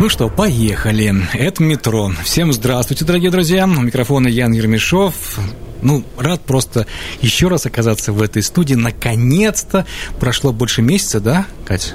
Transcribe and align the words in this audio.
Ну 0.00 0.08
что, 0.08 0.28
поехали. 0.28 1.12
Это 1.32 1.60
метро. 1.60 2.12
Всем 2.22 2.52
здравствуйте, 2.52 3.04
дорогие 3.04 3.32
друзья. 3.32 3.64
У 3.64 3.80
микрофона 3.82 4.28
Ян 4.28 4.52
Ермешов. 4.52 5.40
Ну, 5.82 6.04
рад 6.16 6.40
просто 6.42 6.86
еще 7.20 7.48
раз 7.48 7.66
оказаться 7.66 8.12
в 8.12 8.22
этой 8.22 8.44
студии. 8.44 8.74
Наконец-то 8.74 9.86
прошло 10.20 10.52
больше 10.52 10.82
месяца, 10.82 11.18
да, 11.18 11.46
Катя? 11.66 11.94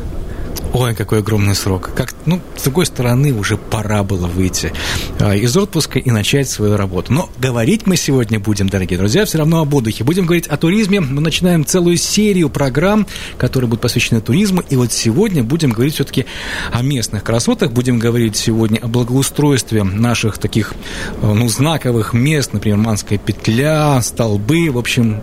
Ой, 0.74 0.96
какой 0.96 1.20
огромный 1.20 1.54
срок. 1.54 1.92
Как, 1.96 2.16
ну, 2.26 2.42
с 2.58 2.64
другой 2.64 2.88
стороны, 2.88 3.32
уже 3.32 3.58
пора 3.58 4.02
было 4.02 4.26
выйти 4.26 4.74
э, 5.20 5.38
из 5.38 5.56
отпуска 5.56 6.00
и 6.00 6.10
начать 6.10 6.50
свою 6.50 6.78
работу. 6.78 7.14
Но 7.14 7.30
говорить 7.38 7.86
мы 7.86 7.96
сегодня 7.96 8.40
будем, 8.40 8.70
дорогие 8.70 8.98
друзья, 8.98 9.24
все 9.26 9.38
равно 9.38 9.62
об 9.62 9.72
отдыхе. 9.76 10.04
Будем 10.04 10.26
говорить 10.26 10.48
о 10.48 10.58
туризме. 10.58 11.00
Мы 11.00 11.22
начинаем 11.22 11.64
целую 11.64 11.98
серию 11.98 12.50
программ, 12.50 13.06
которые 13.38 13.70
будут 13.70 13.82
посвящены 13.82 14.20
туризму. 14.20 14.64
И 14.68 14.76
вот 14.76 14.92
сегодня 14.92 15.44
будем 15.44 15.70
говорить 15.70 15.94
все-таки 15.94 16.26
о 16.72 16.82
местных 16.82 17.24
красотах. 17.24 17.72
Будем 17.72 18.00
говорить 18.00 18.36
сегодня 18.36 18.80
о 18.80 18.88
благоустройстве 18.88 19.84
наших 19.84 20.40
таких, 20.40 20.74
э, 21.22 21.34
ну, 21.34 21.48
знаковых 21.50 22.14
мест, 22.14 22.52
например, 22.52 22.80
Манская 22.80 23.20
петля, 23.20 24.02
столбы. 24.02 24.72
В 24.72 24.80
общем, 24.80 25.22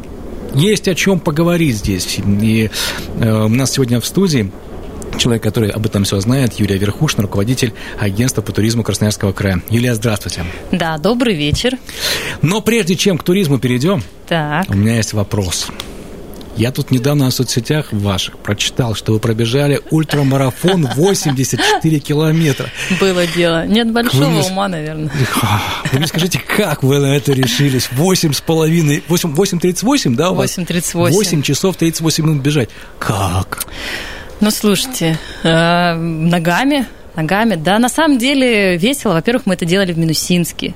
есть 0.55 0.87
о 0.87 0.95
чем 0.95 1.19
поговорить 1.19 1.79
здесь. 1.79 2.21
И 2.25 2.71
э, 3.19 3.45
у 3.45 3.49
нас 3.49 3.73
сегодня 3.73 4.01
в 4.01 4.07
студии 4.07 4.53
человек, 5.21 5.43
который 5.43 5.71
об 5.71 5.87
этом 5.87 6.05
все 6.05 6.19
знает, 6.21 6.55
Юлия 6.59 6.77
Верхушна, 6.79 7.23
руководитель 7.23 7.73
агентства 7.99 8.43
по 8.43 8.53
туризму 8.53 8.83
Красноярского 8.83 9.33
края. 9.33 9.63
Юлия, 9.71 9.95
здравствуйте. 9.95 10.45
Да, 10.73 10.99
добрый 10.99 11.35
вечер. 11.37 11.79
Но 12.43 12.61
прежде 12.61 12.97
чем 12.97 13.19
к 13.19 13.23
туризму 13.23 13.59
перейдем, 13.59 14.03
Так. 14.29 14.69
у 14.69 14.75
меня 14.75 14.97
есть 14.97 15.13
вопрос. 15.13 15.69
Я 16.57 16.73
тут 16.73 16.91
недавно 16.91 17.31
в 17.31 17.33
соцсетях 17.33 17.87
ваших 17.93 18.37
прочитал, 18.39 18.95
что 18.95 19.13
вы 19.13 19.19
пробежали 19.21 19.81
ультрамарафон 19.91 20.85
84 20.97 21.99
километра. 22.01 22.69
Было 23.01 23.27
дело. 23.27 23.67
Нет 23.67 23.87
Вы 23.87 23.93
большого 23.93 24.29
мне- 24.29 24.43
ума, 24.43 24.69
наверное. 24.69 25.11
Вы 25.93 25.99
мне 25.99 26.07
скажите, 26.07 26.39
как 26.41 26.83
вы 26.83 26.99
на 26.99 27.17
это 27.17 27.33
решились? 27.33 27.89
8 27.93 28.33
с 28.35 28.41
половиной, 28.41 29.03
8, 29.09 29.33
8.38, 29.35 30.17
да, 30.17 30.33
у 30.33 30.35
вас? 30.35 30.59
8:38. 30.59 31.11
8 31.13 31.43
часов 31.43 31.77
38 31.77 32.25
минут 32.27 32.43
бежать. 32.43 32.69
Как? 32.99 33.65
Ну, 34.41 34.51
слушайте, 34.51 35.19
э, 35.43 35.95
ногами, 35.95 36.87
ногами. 37.15 37.57
Да, 37.57 37.79
на 37.79 37.91
самом 37.91 38.17
деле 38.17 38.79
весело. 38.79 39.13
Во-первых, 39.13 39.45
мы 39.45 39.53
это 39.53 39.67
делали 39.67 39.93
в 39.93 39.99
Минусинске. 39.99 40.75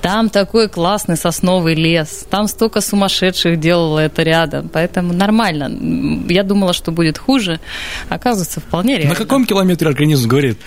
Там 0.00 0.28
такой 0.30 0.68
классный 0.68 1.16
сосновый 1.16 1.74
лес. 1.74 2.24
Там 2.30 2.46
столько 2.46 2.80
сумасшедших 2.80 3.58
делало 3.58 3.98
это 3.98 4.22
рядом. 4.22 4.68
Поэтому 4.68 5.12
нормально. 5.12 5.70
Я 6.28 6.44
думала, 6.44 6.72
что 6.72 6.92
будет 6.92 7.18
хуже. 7.18 7.58
Оказывается, 8.08 8.60
вполне 8.60 8.96
реально. 8.96 9.10
На 9.10 9.16
каком 9.16 9.44
километре 9.44 9.88
организм 9.88 10.28
говорит? 10.28 10.58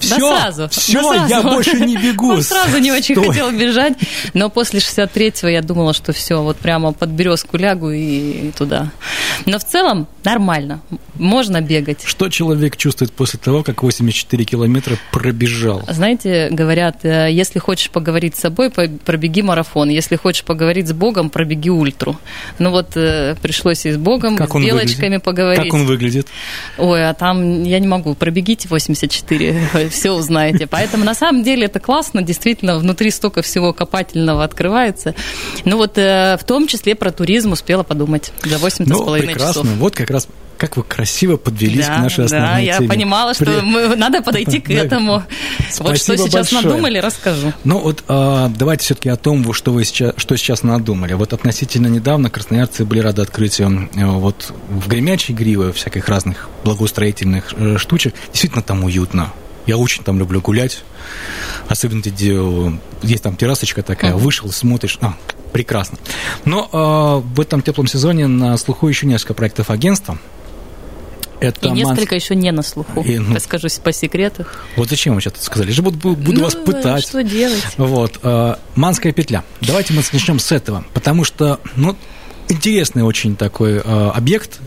Все, 0.00 0.18
Да 0.18 0.40
сразу. 0.40 0.68
все, 0.68 1.02
да 1.02 1.26
сразу. 1.26 1.28
я 1.28 1.42
больше 1.42 1.80
не 1.80 1.96
бегу. 1.96 2.32
Он 2.32 2.42
сразу 2.42 2.78
не 2.78 2.92
очень 2.92 3.14
Стой. 3.14 3.28
хотел 3.28 3.50
бежать, 3.52 3.94
но 4.34 4.48
после 4.50 4.80
63-го 4.80 5.48
я 5.48 5.62
думала, 5.62 5.92
что 5.94 6.12
все, 6.12 6.42
вот 6.42 6.56
прямо 6.58 6.92
под 6.92 7.10
березку 7.10 7.56
лягу 7.56 7.90
и 7.90 8.50
туда. 8.52 8.90
Но 9.46 9.58
в 9.58 9.64
целом 9.64 10.06
нормально, 10.24 10.80
можно 11.14 11.60
бегать. 11.60 12.02
Что 12.04 12.28
человек 12.28 12.76
чувствует 12.76 13.12
после 13.12 13.38
того, 13.38 13.62
как 13.62 13.82
84 13.82 14.44
километра 14.44 14.96
пробежал? 15.12 15.82
Знаете, 15.88 16.48
говорят, 16.50 17.04
э, 17.04 17.28
если 17.30 17.58
хочешь 17.58 17.90
поговорить 17.90 18.36
с 18.36 18.40
собой, 18.40 18.70
пробеги 18.70 19.42
марафон. 19.42 19.88
Если 19.88 20.16
хочешь 20.16 20.44
поговорить 20.44 20.88
с 20.88 20.92
Богом, 20.92 21.30
пробеги 21.30 21.68
ультру. 21.70 22.16
Ну 22.58 22.70
вот 22.70 22.96
э, 22.96 23.34
пришлось 23.42 23.86
и 23.86 23.90
с 23.92 23.96
Богом, 23.96 24.36
Как 24.36 24.50
с 24.50 24.54
белочками 24.54 25.04
выглядит? 25.16 25.22
поговорить. 25.22 25.64
Как 25.64 25.74
он 25.74 25.86
выглядит? 25.86 26.28
Ой, 26.78 27.08
а 27.08 27.14
там 27.14 27.62
я 27.64 27.78
не 27.78 27.86
могу. 27.88 28.14
Пробегите 28.14 28.68
84, 28.68 29.87
все 29.88 30.10
узнаете. 30.12 30.66
Поэтому 30.66 31.04
на 31.04 31.14
самом 31.14 31.42
деле 31.42 31.66
это 31.66 31.80
классно, 31.80 32.22
действительно, 32.22 32.78
внутри 32.78 33.10
столько 33.10 33.42
всего 33.42 33.72
копательного 33.72 34.44
открывается. 34.44 35.14
Ну 35.64 35.76
вот 35.76 35.98
э, 35.98 36.36
в 36.40 36.44
том 36.44 36.66
числе 36.66 36.94
про 36.94 37.10
туризм 37.10 37.52
успела 37.52 37.82
подумать 37.82 38.32
за 38.44 38.58
8 38.58 38.84
с 38.84 38.88
Ну, 38.88 39.04
половиной 39.04 39.34
прекрасно. 39.34 39.62
часов. 39.62 39.76
Вот 39.78 39.94
как 39.94 40.10
раз 40.10 40.28
как 40.56 40.76
вы 40.76 40.82
красиво 40.82 41.36
подвелись 41.36 41.86
Да, 41.86 41.98
к 41.98 42.02
нашей 42.02 42.24
основной 42.24 42.48
да, 42.50 42.58
я 42.58 42.78
теме. 42.78 42.88
понимала, 42.88 43.32
что 43.32 43.44
При- 43.44 43.60
мы, 43.60 43.94
надо 43.94 44.22
подойти 44.22 44.58
к 44.58 44.68
этому. 44.70 45.12
Вот 45.78 45.96
что 45.96 46.06
Спасибо 46.06 46.18
сейчас 46.18 46.32
большое. 46.52 46.62
надумали, 46.64 46.98
расскажу. 46.98 47.52
Ну 47.62 47.78
вот 47.78 48.02
а, 48.08 48.48
давайте 48.58 48.82
все-таки 48.84 49.08
о 49.08 49.14
том, 49.14 49.52
что 49.52 49.70
вы 49.70 49.84
сейчас, 49.84 50.14
что 50.16 50.36
сейчас 50.36 50.64
надумали. 50.64 51.12
Вот 51.12 51.32
относительно 51.32 51.86
недавно 51.86 52.28
красноярцы 52.28 52.84
были 52.84 52.98
рады 52.98 53.22
открытию 53.22 53.88
э, 53.94 54.04
вот 54.04 54.52
в 54.68 54.88
Гремячей 54.88 55.32
Гриве 55.32 55.70
всяких 55.72 56.08
разных 56.08 56.48
благоустроительных 56.64 57.54
э, 57.56 57.76
штучек. 57.78 58.14
Действительно 58.32 58.62
там 58.62 58.82
уютно. 58.82 59.32
Я 59.68 59.76
очень 59.76 60.02
там 60.02 60.18
люблю 60.18 60.40
гулять. 60.40 60.82
Особенно 61.68 62.02
э, 62.04 62.72
есть 63.02 63.22
там 63.22 63.36
террасочка 63.36 63.82
такая, 63.82 64.14
Мгм. 64.14 64.20
вышел, 64.24 64.50
смотришь, 64.50 64.98
а, 65.02 65.14
прекрасно. 65.52 65.98
Но 66.46 67.22
э, 67.22 67.28
в 67.34 67.40
этом 67.40 67.60
теплом 67.62 67.86
сезоне 67.86 68.26
на 68.26 68.56
слуху 68.56 68.88
еще 68.88 69.06
несколько 69.06 69.34
проектов 69.34 69.68
агентства. 69.70 70.18
Это 71.40 71.68
И 71.68 71.70
Манск- 71.70 71.74
несколько 71.74 72.14
еще 72.16 72.34
не 72.34 72.50
на 72.50 72.62
слуху. 72.62 73.02
И, 73.02 73.18
ну- 73.18 73.34
Расскажу 73.34 73.68
по 73.84 73.92
секрету. 73.92 74.46
Вот 74.76 74.88
зачем 74.88 75.14
вы 75.14 75.20
сейчас 75.20 75.34
это 75.34 75.44
сказали? 75.44 75.68
Я 75.68 75.74
же 75.74 75.82
буду, 75.82 76.16
буду 76.16 76.32
Ну, 76.32 76.44
вас 76.44 76.54
пытать. 76.56 77.04
Что 77.04 77.22
делать? 77.22 77.62
Вот, 77.76 78.18
э, 78.22 78.54
Манская 78.74 79.12
петля. 79.12 79.44
Давайте 79.60 79.92
мы 79.94 80.02
начнем 80.12 80.38
с 80.38 80.50
этого, 80.50 80.84
потому 80.94 81.22
что, 81.24 81.60
ну, 81.76 81.94
интересный 82.48 83.02
очень 83.04 83.36
такой 83.36 83.74
э, 83.76 84.10
объект. 84.14 84.58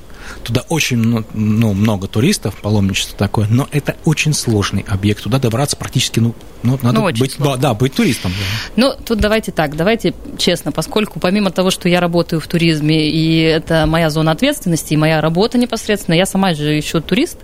Туда 0.44 0.64
очень 0.70 0.98
ну, 1.34 1.74
много 1.74 2.08
туристов, 2.08 2.56
паломничество 2.62 3.18
такое, 3.18 3.48
но 3.50 3.68
это 3.72 3.96
очень 4.06 4.34
сложный 4.34 4.86
объект. 4.88 5.24
Туда 5.24 5.40
добраться 5.40 5.76
практически, 5.78 6.20
ну, 6.20 6.36
ну 6.64 6.78
надо 6.82 7.00
Ну, 7.00 7.04
быть, 7.06 7.20
да, 7.20 7.44
сложно. 7.44 7.58
да, 7.62 7.74
быть 7.74 7.94
туристом. 7.94 8.32
да. 8.32 8.72
Ну, 8.76 8.94
тут 9.06 9.20
давайте 9.20 9.52
так, 9.52 9.76
давайте 9.76 10.14
честно, 10.38 10.72
поскольку 10.72 11.20
помимо 11.20 11.52
того, 11.52 11.72
что 11.72 11.90
я 11.90 12.00
работаю 12.00 12.40
в 12.40 12.48
туризме, 12.48 13.10
и 13.10 13.42
это 13.42 13.86
моя 13.86 14.10
зона 14.10 14.32
ответственности, 14.32 14.94
и 14.94 14.98
моя 14.98 15.22
работа 15.22 15.58
непосредственно, 15.58 16.16
я 16.16 16.26
сама 16.26 16.54
же 16.54 16.72
еще 16.72 17.02
турист, 17.02 17.38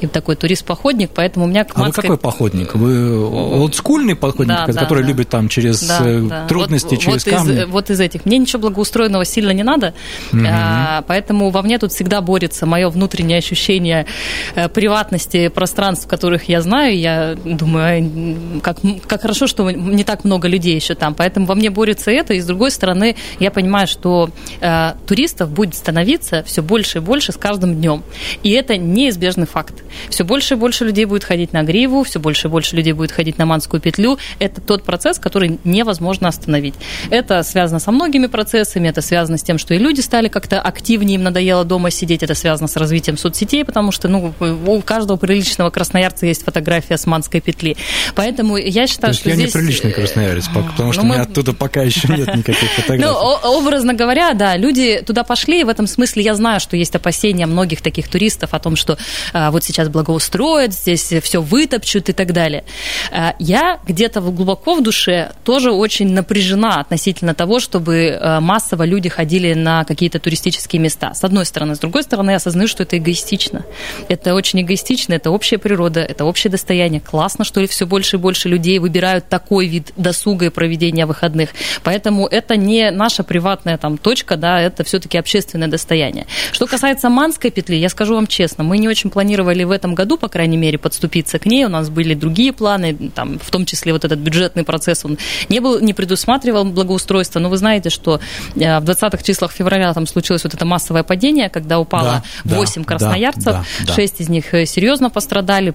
и 0.00 0.06
такой 0.06 0.36
турист-походник, 0.36 1.10
поэтому 1.14 1.46
у 1.46 1.48
меня 1.48 1.64
к 1.64 1.72
А 1.74 1.80
вы 1.80 1.86
Манской- 1.86 2.02
какой 2.02 2.18
походник? 2.18 2.74
Вы 2.74 3.18
олдскульный 3.60 4.16
походник, 4.16 4.56
Да, 4.56 4.66
который 4.66 5.02
да. 5.02 5.08
любит 5.08 5.28
там 5.28 5.48
через 5.48 5.82
Да, 5.82 5.98
э, 6.02 6.46
трудности, 6.48 6.94
вот, 6.94 7.00
через 7.00 7.24
вот 7.24 7.34
камни? 7.34 7.62
Из, 7.62 7.66
вот 7.66 7.90
из 7.90 8.00
этих. 8.00 8.24
Мне 8.26 8.38
ничего 8.38 8.60
благоустроенного 8.60 9.24
сильно 9.24 9.50
не 9.50 9.62
надо, 9.62 9.94
а, 10.32 11.02
поэтому 11.06 11.50
во 11.50 11.62
мне 11.62 11.78
тут 11.78 11.92
всегда 11.92 12.20
борется 12.30 12.64
мое 12.64 12.88
внутреннее 12.90 13.38
ощущение 13.38 14.06
э, 14.54 14.68
приватности 14.68 15.48
пространств, 15.48 16.06
которых 16.06 16.48
я 16.48 16.62
знаю. 16.62 16.96
Я 16.96 17.34
думаю, 17.44 18.60
как, 18.62 18.76
как 19.08 19.22
хорошо, 19.22 19.48
что 19.48 19.68
не 19.72 20.04
так 20.04 20.22
много 20.22 20.46
людей 20.46 20.76
еще 20.76 20.94
там. 20.94 21.14
Поэтому 21.14 21.46
во 21.46 21.56
мне 21.56 21.70
борется 21.70 22.12
это. 22.12 22.34
И 22.34 22.40
с 22.40 22.46
другой 22.46 22.70
стороны, 22.70 23.16
я 23.40 23.50
понимаю, 23.50 23.88
что 23.88 24.30
э, 24.60 24.92
туристов 25.08 25.50
будет 25.50 25.74
становиться 25.74 26.44
все 26.44 26.62
больше 26.62 26.98
и 26.98 27.00
больше 27.00 27.32
с 27.32 27.36
каждым 27.36 27.74
днем. 27.74 28.04
И 28.44 28.50
это 28.50 28.76
неизбежный 28.76 29.48
факт. 29.48 29.74
Все 30.08 30.22
больше 30.22 30.54
и 30.54 30.56
больше 30.56 30.84
людей 30.84 31.06
будет 31.06 31.24
ходить 31.24 31.52
на 31.52 31.64
Гриву, 31.64 32.04
все 32.04 32.20
больше 32.20 32.46
и 32.46 32.50
больше 32.50 32.76
людей 32.76 32.92
будет 32.92 33.10
ходить 33.10 33.38
на 33.38 33.46
Манскую 33.46 33.80
петлю. 33.80 34.18
Это 34.38 34.60
тот 34.60 34.84
процесс, 34.84 35.18
который 35.18 35.58
невозможно 35.64 36.28
остановить. 36.28 36.74
Это 37.10 37.42
связано 37.42 37.80
со 37.80 37.90
многими 37.90 38.28
процессами, 38.28 38.86
это 38.86 39.00
связано 39.02 39.36
с 39.36 39.42
тем, 39.42 39.58
что 39.58 39.74
и 39.74 39.78
люди 39.78 40.00
стали 40.00 40.28
как-то 40.28 40.60
активнее, 40.60 41.16
им 41.16 41.24
надоело 41.24 41.64
дома 41.64 41.90
сидеть, 41.90 42.09
это 42.18 42.34
связано 42.34 42.68
с 42.68 42.76
развитием 42.76 43.16
соцсетей, 43.16 43.64
потому 43.64 43.92
что 43.92 44.08
ну, 44.08 44.32
у 44.40 44.82
каждого 44.82 45.16
приличного 45.16 45.70
красноярца 45.70 46.26
есть 46.26 46.44
фотография 46.44 46.96
с 46.96 47.06
Манской 47.06 47.40
петли. 47.40 47.76
Поэтому 48.14 48.56
я 48.56 48.86
считаю, 48.86 49.14
что 49.14 49.28
я 49.30 49.34
здесь... 49.36 49.54
неприличный 49.54 49.92
красноярец, 49.92 50.48
по- 50.48 50.62
потому 50.62 50.92
что 50.92 51.02
ну, 51.02 51.08
у 51.08 51.12
меня 51.12 51.24
мы- 51.24 51.30
оттуда 51.30 51.52
пока 51.54 51.82
еще 51.82 52.08
нет 52.08 52.34
никаких 52.34 52.62
Ну, 52.76 52.82
фотографий. 52.82 53.04
о- 53.14 53.58
образно 53.58 53.94
говоря, 53.94 54.34
да, 54.34 54.56
люди 54.56 55.02
туда 55.06 55.24
пошли, 55.24 55.60
и 55.60 55.64
в 55.64 55.68
этом 55.68 55.86
смысле 55.86 56.22
я 56.22 56.34
знаю, 56.34 56.60
что 56.60 56.76
есть 56.76 56.94
опасения 56.94 57.46
многих 57.46 57.80
таких 57.82 58.08
туристов 58.08 58.54
о 58.54 58.58
том, 58.58 58.76
что 58.76 58.98
а, 59.32 59.50
вот 59.50 59.64
сейчас 59.64 59.88
благоустроят, 59.88 60.72
здесь 60.74 61.12
все 61.22 61.40
вытопчут 61.40 62.08
и 62.08 62.12
так 62.12 62.32
далее. 62.32 62.64
А, 63.12 63.34
я 63.38 63.78
где-то 63.86 64.20
глубоко 64.20 64.74
в 64.74 64.82
душе 64.82 65.32
тоже 65.44 65.70
очень 65.72 66.12
напряжена 66.12 66.80
относительно 66.80 67.34
того, 67.34 67.60
чтобы 67.60 68.18
а, 68.20 68.40
массово 68.40 68.84
люди 68.84 69.08
ходили 69.08 69.54
на 69.54 69.84
какие-то 69.84 70.18
туристические 70.18 70.80
места. 70.80 71.14
С 71.14 71.24
одной 71.24 71.44
стороны. 71.46 71.74
С 71.74 71.78
другой 71.78 71.99
другой 72.00 72.04
стороны, 72.04 72.34
осознаю, 72.34 72.68
что 72.68 72.82
это 72.82 72.96
эгоистично. 72.96 73.64
Это 74.08 74.34
очень 74.34 74.62
эгоистично, 74.62 75.14
это 75.14 75.30
общая 75.30 75.58
природа, 75.58 76.00
это 76.00 76.24
общее 76.24 76.50
достояние. 76.50 77.00
Классно, 77.00 77.44
что 77.44 77.66
все 77.66 77.86
больше 77.86 78.16
и 78.16 78.18
больше 78.18 78.48
людей 78.48 78.78
выбирают 78.78 79.28
такой 79.28 79.66
вид 79.66 79.92
досуга 79.96 80.46
и 80.46 80.48
проведения 80.48 81.06
выходных. 81.06 81.50
Поэтому 81.82 82.26
это 82.26 82.56
не 82.56 82.90
наша 82.90 83.22
приватная 83.22 83.76
там 83.76 83.98
точка, 83.98 84.36
да, 84.36 84.60
это 84.60 84.82
все-таки 84.84 85.18
общественное 85.18 85.68
достояние. 85.68 86.26
Что 86.52 86.66
касается 86.66 87.10
Манской 87.10 87.50
петли, 87.50 87.76
я 87.76 87.88
скажу 87.88 88.14
вам 88.14 88.26
честно, 88.26 88.64
мы 88.64 88.78
не 88.78 88.88
очень 88.88 89.10
планировали 89.10 89.64
в 89.64 89.70
этом 89.70 89.94
году, 89.94 90.16
по 90.16 90.28
крайней 90.28 90.56
мере, 90.56 90.78
подступиться 90.78 91.38
к 91.38 91.46
ней. 91.46 91.66
У 91.66 91.68
нас 91.68 91.90
были 91.90 92.14
другие 92.14 92.52
планы, 92.52 93.10
там, 93.14 93.38
в 93.38 93.50
том 93.50 93.66
числе 93.66 93.92
вот 93.92 94.04
этот 94.04 94.18
бюджетный 94.18 94.64
процесс, 94.64 95.04
он 95.04 95.18
не 95.48 95.60
был, 95.60 95.80
не 95.80 95.92
предусматривал 95.92 96.64
благоустройство. 96.64 97.40
Но 97.40 97.50
вы 97.50 97.56
знаете, 97.56 97.90
что 97.90 98.20
э, 98.56 98.80
в 98.80 98.84
20-х 98.84 99.22
числах 99.22 99.52
февраля 99.52 99.92
там 99.92 100.06
случилось 100.06 100.44
вот 100.44 100.54
это 100.54 100.64
массовое 100.64 101.02
падение, 101.02 101.50
когда 101.50 101.78
упало 101.90 102.22
да, 102.44 102.56
8 102.56 102.82
да, 102.82 102.86
красноярцев, 102.86 103.44
да, 103.44 103.64
да, 103.86 103.94
6 103.94 104.20
из 104.20 104.28
них 104.28 104.54
э, 104.54 104.64
серьезно 104.66 105.10
пострадали, 105.10 105.74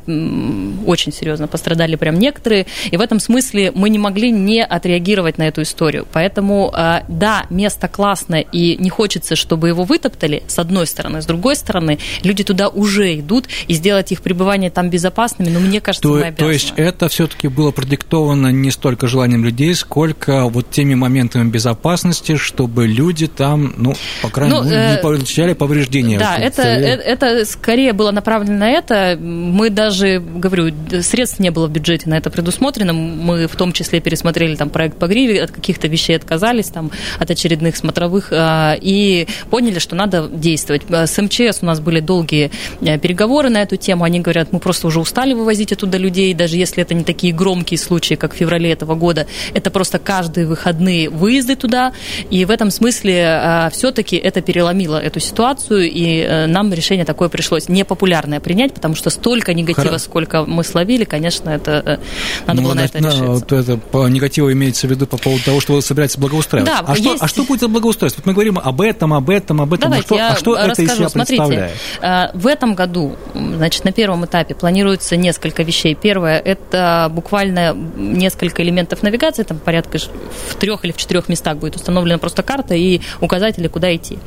очень 0.85 1.11
серьезно 1.11 1.47
пострадали 1.47 1.95
прям 1.95 2.17
некоторые. 2.17 2.65
И 2.89 2.97
в 2.97 3.01
этом 3.01 3.19
смысле 3.19 3.71
мы 3.75 3.89
не 3.89 3.99
могли 3.99 4.31
не 4.31 4.63
отреагировать 4.63 5.37
на 5.37 5.43
эту 5.43 5.61
историю. 5.61 6.07
Поэтому, 6.11 6.73
э, 6.75 7.01
да, 7.07 7.45
место 7.49 7.87
классное, 7.87 8.41
и 8.41 8.77
не 8.77 8.89
хочется, 8.89 9.35
чтобы 9.35 9.67
его 9.67 9.83
вытоптали, 9.83 10.43
с 10.47 10.57
одной 10.59 10.87
стороны. 10.87 11.21
С 11.21 11.25
другой 11.25 11.55
стороны, 11.55 11.99
люди 12.23 12.43
туда 12.43 12.69
уже 12.69 13.19
идут, 13.19 13.47
и 13.67 13.73
сделать 13.73 14.11
их 14.11 14.21
пребывание 14.21 14.69
там 14.69 14.89
безопасными, 14.89 15.49
но 15.49 15.59
мне 15.59 15.81
кажется, 15.81 16.07
то, 16.07 16.15
мы 16.15 16.21
обязаны. 16.21 16.35
То 16.35 16.51
есть 16.51 16.73
это 16.77 17.09
все-таки 17.09 17.47
было 17.47 17.71
продиктовано 17.71 18.51
не 18.51 18.71
столько 18.71 19.07
желанием 19.07 19.43
людей, 19.43 19.75
сколько 19.75 20.45
вот 20.45 20.69
теми 20.71 20.95
моментами 20.95 21.49
безопасности, 21.49 22.37
чтобы 22.37 22.87
люди 22.87 23.27
там, 23.27 23.73
ну, 23.77 23.95
по 24.21 24.29
крайней 24.29 24.55
мере, 24.55 24.69
ну, 24.69 24.75
э, 24.75 24.95
не 24.95 25.01
получали 25.01 25.53
повреждения. 25.53 26.04
Да, 26.17 26.37
это, 26.37 26.61
это, 26.61 27.03
это 27.03 27.45
скорее 27.45 27.93
было 27.93 28.11
направлено 28.11 28.57
на 28.57 28.69
это. 28.69 29.17
Мы 29.19 29.69
даже, 29.69 30.19
говорю, 30.19 30.73
средств 31.01 31.39
не 31.39 31.51
было 31.51 31.67
в 31.67 31.71
бюджете 31.71 32.09
на 32.09 32.17
это 32.17 32.29
предусмотрено. 32.29 32.93
Мы 32.93 33.47
в 33.47 33.55
том 33.55 33.73
числе 33.73 33.99
пересмотрели 33.99 34.55
там 34.55 34.69
проект 34.69 34.97
по 34.97 35.07
гриве, 35.07 35.41
от 35.43 35.51
каких-то 35.51 35.87
вещей 35.87 36.15
отказались, 36.15 36.67
там, 36.67 36.91
от 37.19 37.29
очередных 37.29 37.75
смотровых, 37.75 38.29
а, 38.31 38.77
и 38.79 39.27
поняли, 39.49 39.79
что 39.79 39.95
надо 39.95 40.27
действовать. 40.27 40.83
С 40.89 41.21
МЧС 41.21 41.59
у 41.61 41.65
нас 41.65 41.79
были 41.79 41.99
долгие 41.99 42.51
э, 42.81 42.97
переговоры 42.97 43.49
на 43.49 43.61
эту 43.61 43.77
тему. 43.77 44.03
Они 44.03 44.19
говорят, 44.19 44.51
мы 44.51 44.59
просто 44.59 44.87
уже 44.87 44.99
устали 44.99 45.33
вывозить 45.33 45.71
оттуда 45.71 45.97
людей, 45.97 46.33
даже 46.33 46.57
если 46.57 46.83
это 46.83 46.93
не 46.93 47.03
такие 47.03 47.33
громкие 47.33 47.77
случаи, 47.77 48.15
как 48.15 48.33
в 48.33 48.37
феврале 48.37 48.71
этого 48.71 48.95
года. 48.95 49.27
Это 49.53 49.69
просто 49.71 49.99
каждые 49.99 50.47
выходные 50.47 51.09
выезды 51.09 51.55
туда. 51.55 51.93
И 52.29 52.45
в 52.45 52.51
этом 52.51 52.71
смысле 52.71 53.13
э, 53.15 53.69
все-таки 53.71 54.15
это 54.15 54.41
переломило 54.41 55.01
эту 55.01 55.19
ситуацию, 55.19 55.89
и 55.95 56.19
э, 56.19 56.45
нам 56.47 56.73
решение 56.73 57.05
такое 57.05 57.29
пришлось 57.29 57.69
непопулярное 57.69 58.41
принять, 58.41 58.73
потому 58.73 58.95
что 58.95 59.09
столько 59.09 59.53
негатива, 59.53 59.87
Хоро... 59.87 59.97
сколько 59.97 60.45
мы 60.45 60.63
словили, 60.65 61.05
конечно, 61.05 61.49
это 61.49 61.99
надо 62.45 62.61
ну, 62.61 62.67
было 62.67 62.73
на 62.73 62.85
это 62.85 62.97
решиться. 62.97 63.23
Вот 63.23 63.51
это 63.51 63.77
по 63.77 64.07
негативу 64.09 64.51
имеется 64.51 64.87
в 64.87 64.91
виду 64.91 65.07
по 65.07 65.17
поводу 65.17 65.43
того, 65.43 65.61
что 65.61 65.73
вы 65.73 65.81
собираетесь 65.81 66.17
благоустраивать. 66.17 66.69
Да, 66.69 66.83
а, 66.85 66.91
есть... 66.97 67.03
что, 67.03 67.17
а 67.23 67.27
что 67.27 67.43
будет 67.43 67.61
за 67.61 67.69
благоустройство? 67.69 68.21
Вот 68.21 68.27
мы 68.27 68.33
говорим 68.33 68.59
об 68.59 68.81
этом, 68.81 69.13
об 69.13 69.29
этом, 69.29 69.61
об 69.61 69.73
этом. 69.73 69.89
Давайте, 69.89 70.05
а 70.05 70.07
что, 70.07 70.15
я 70.17 70.31
а 70.31 70.35
что 70.35 70.51
расскажу. 70.55 70.71
это 70.71 70.81
из 70.81 70.97
себя 70.97 71.09
Смотрите, 71.09 71.43
представляет? 71.43 71.75
Э, 72.01 72.37
в 72.37 72.47
этом 72.47 72.75
году, 72.75 73.15
значит, 73.33 73.85
на 73.85 73.93
первом 73.93 74.25
этапе 74.25 74.53
планируется 74.53 75.15
несколько 75.15 75.63
вещей. 75.63 75.95
Первое– 75.95 76.39
это 76.45 77.09
буквально 77.09 77.73
несколько 77.95 78.63
элементов 78.63 79.01
навигации, 79.01 79.43
там 79.43 79.59
порядка 79.59 79.97
в 79.97 80.55
трех 80.55 80.83
или 80.83 80.91
в 80.91 80.97
четырех 80.97 81.29
местах 81.29 81.57
будет 81.57 81.77
установлена 81.77 82.17
просто 82.17 82.43
карта 82.43 82.75
и 82.75 82.99
указатели, 83.21 83.67
куда 83.67 83.95
идти. 83.95 84.19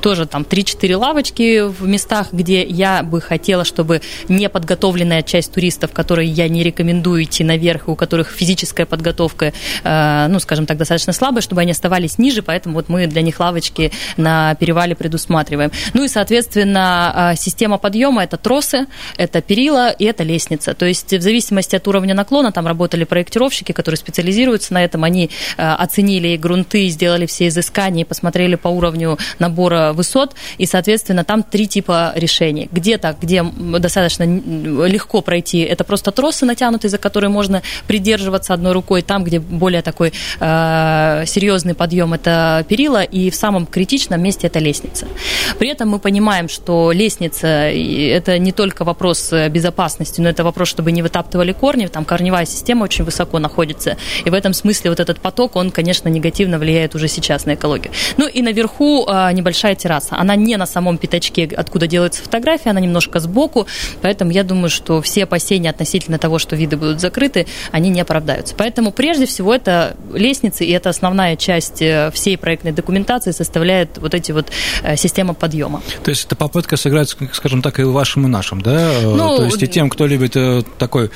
Тоже 0.00 0.26
там 0.26 0.42
3-4 0.42 0.96
лавочки 0.96 1.62
в 1.66 1.86
местах, 1.86 2.28
где 2.32 2.64
я 2.64 3.02
бы 3.02 3.20
хотела, 3.20 3.64
чтобы 3.64 4.00
неподготовленная 4.28 5.22
часть 5.22 5.52
туристов, 5.52 5.92
которые 5.92 6.28
я 6.28 6.48
не 6.48 6.62
рекомендую 6.62 7.24
идти 7.24 7.42
наверх, 7.42 7.88
у 7.88 7.96
которых 7.96 8.30
физическая 8.30 8.86
подготовка, 8.86 9.52
э, 9.82 10.26
ну, 10.28 10.38
скажем 10.38 10.66
так, 10.66 10.76
достаточно 10.76 11.12
слабая, 11.12 11.42
чтобы 11.42 11.62
они 11.62 11.72
оставались 11.72 12.18
ниже, 12.18 12.42
поэтому 12.42 12.76
вот 12.76 12.88
мы 12.88 13.06
для 13.06 13.22
них 13.22 13.40
лавочки 13.40 13.90
на 14.16 14.54
перевале 14.54 14.94
предусматриваем. 14.94 15.72
Ну 15.94 16.04
и, 16.04 16.08
соответственно, 16.08 17.32
э, 17.32 17.36
система 17.36 17.78
подъема– 17.78 18.22
это 18.24 18.36
тросы, 18.36 18.86
это 19.16 19.40
перила 19.42 19.90
и 19.90 20.04
это 20.04 20.22
лестница. 20.22 20.74
То 20.74 20.86
есть 20.86 21.12
в 21.12 21.20
зависимости 21.20 21.74
от 21.74 21.88
уровня 21.88 22.14
наклона, 22.14 22.52
там 22.52 22.66
работали 22.66 23.04
проектировщики, 23.04 23.72
которые 23.72 23.98
специализируются 23.98 24.74
на 24.74 24.84
этом, 24.84 25.02
они 25.02 25.30
э, 25.56 25.62
оценили 25.62 26.36
грунты, 26.36 26.88
сделали 26.88 27.26
все 27.26 27.48
изыскания, 27.48 28.04
посмотрели 28.04 28.54
по 28.54 28.68
уровню 28.68 29.18
на 29.38 29.55
набора 29.56 29.92
высот, 29.92 30.34
и, 30.58 30.66
соответственно, 30.66 31.24
там 31.24 31.42
три 31.42 31.66
типа 31.66 32.12
решений. 32.16 32.68
Где-то, 32.72 33.16
где 33.20 33.42
достаточно 33.78 34.24
легко 34.86 35.22
пройти, 35.22 35.60
это 35.60 35.84
просто 35.84 36.10
тросы 36.10 36.46
натянутые, 36.46 36.90
за 36.90 36.98
которые 36.98 37.30
можно 37.30 37.62
придерживаться 37.86 38.54
одной 38.54 38.72
рукой. 38.72 39.02
Там, 39.02 39.24
где 39.24 39.40
более 39.40 39.82
такой 39.82 40.12
э, 40.40 41.24
серьезный 41.26 41.74
подъем, 41.74 42.12
это 42.12 42.64
перила, 42.68 43.02
и 43.02 43.30
в 43.30 43.34
самом 43.34 43.66
критичном 43.66 44.22
месте 44.22 44.46
это 44.46 44.58
лестница. 44.58 45.06
При 45.58 45.68
этом 45.68 45.88
мы 45.88 45.98
понимаем, 45.98 46.48
что 46.48 46.92
лестница– 46.92 47.46
это 47.48 48.38
не 48.38 48.52
только 48.52 48.84
вопрос 48.84 49.32
безопасности, 49.50 50.20
но 50.20 50.28
это 50.28 50.44
вопрос, 50.44 50.68
чтобы 50.68 50.92
не 50.92 51.02
вытаптывали 51.02 51.52
корни, 51.52 51.86
там 51.86 52.04
корневая 52.04 52.46
система 52.46 52.84
очень 52.84 53.04
высоко 53.04 53.38
находится, 53.38 53.96
и 54.26 54.30
в 54.30 54.34
этом 54.34 54.52
смысле 54.52 54.90
вот 54.90 55.00
этот 55.00 55.20
поток, 55.20 55.56
он, 55.56 55.70
конечно, 55.70 56.08
негативно 56.08 56.58
влияет 56.58 56.94
уже 56.94 57.08
сейчас 57.08 57.46
на 57.46 57.54
экологию. 57.54 57.92
Ну 58.16 58.28
и 58.28 58.42
наверху 58.42 59.06
э, 59.06 59.32
небольшая 59.46 59.76
терраса. 59.76 60.16
Она 60.18 60.34
не 60.34 60.56
на 60.56 60.66
самом 60.66 60.98
пятачке, 60.98 61.48
откуда 61.56 61.86
делается 61.86 62.20
фотография, 62.20 62.70
она 62.70 62.80
немножко 62.80 63.20
сбоку, 63.20 63.68
поэтому 64.02 64.32
я 64.32 64.42
думаю, 64.42 64.70
что 64.70 65.00
все 65.00 65.22
опасения 65.22 65.70
относительно 65.70 66.18
того, 66.18 66.40
что 66.40 66.56
виды 66.56 66.76
будут 66.76 67.00
закрыты, 67.00 67.46
они 67.70 67.90
не 67.90 68.00
оправдаются. 68.00 68.56
Поэтому 68.58 68.90
прежде 68.90 69.26
всего 69.26 69.54
это 69.54 69.96
лестницы, 70.12 70.64
и 70.64 70.72
это 70.72 70.88
основная 70.88 71.36
часть 71.36 71.80
э, 71.80 72.10
всей 72.12 72.36
проектной 72.36 72.72
документации 72.72 73.30
составляет 73.30 73.98
вот 73.98 74.14
эти 74.14 74.32
вот 74.32 74.46
э, 74.82 74.96
система 74.96 75.32
подъема. 75.32 75.80
То 76.02 76.10
есть 76.10 76.26
это 76.26 76.34
попытка 76.34 76.76
сыграть, 76.76 77.16
скажем 77.32 77.62
так, 77.62 77.78
и 77.78 77.84
вашим, 77.84 78.26
и 78.26 78.28
нашим, 78.28 78.60
да? 78.62 78.90
Ну, 79.00 79.36
То 79.36 79.44
есть 79.44 79.62
и 79.62 79.68
тем, 79.68 79.90
кто 79.90 80.06
любит 80.06 80.36
э, 80.36 80.62
такой 80.78 81.10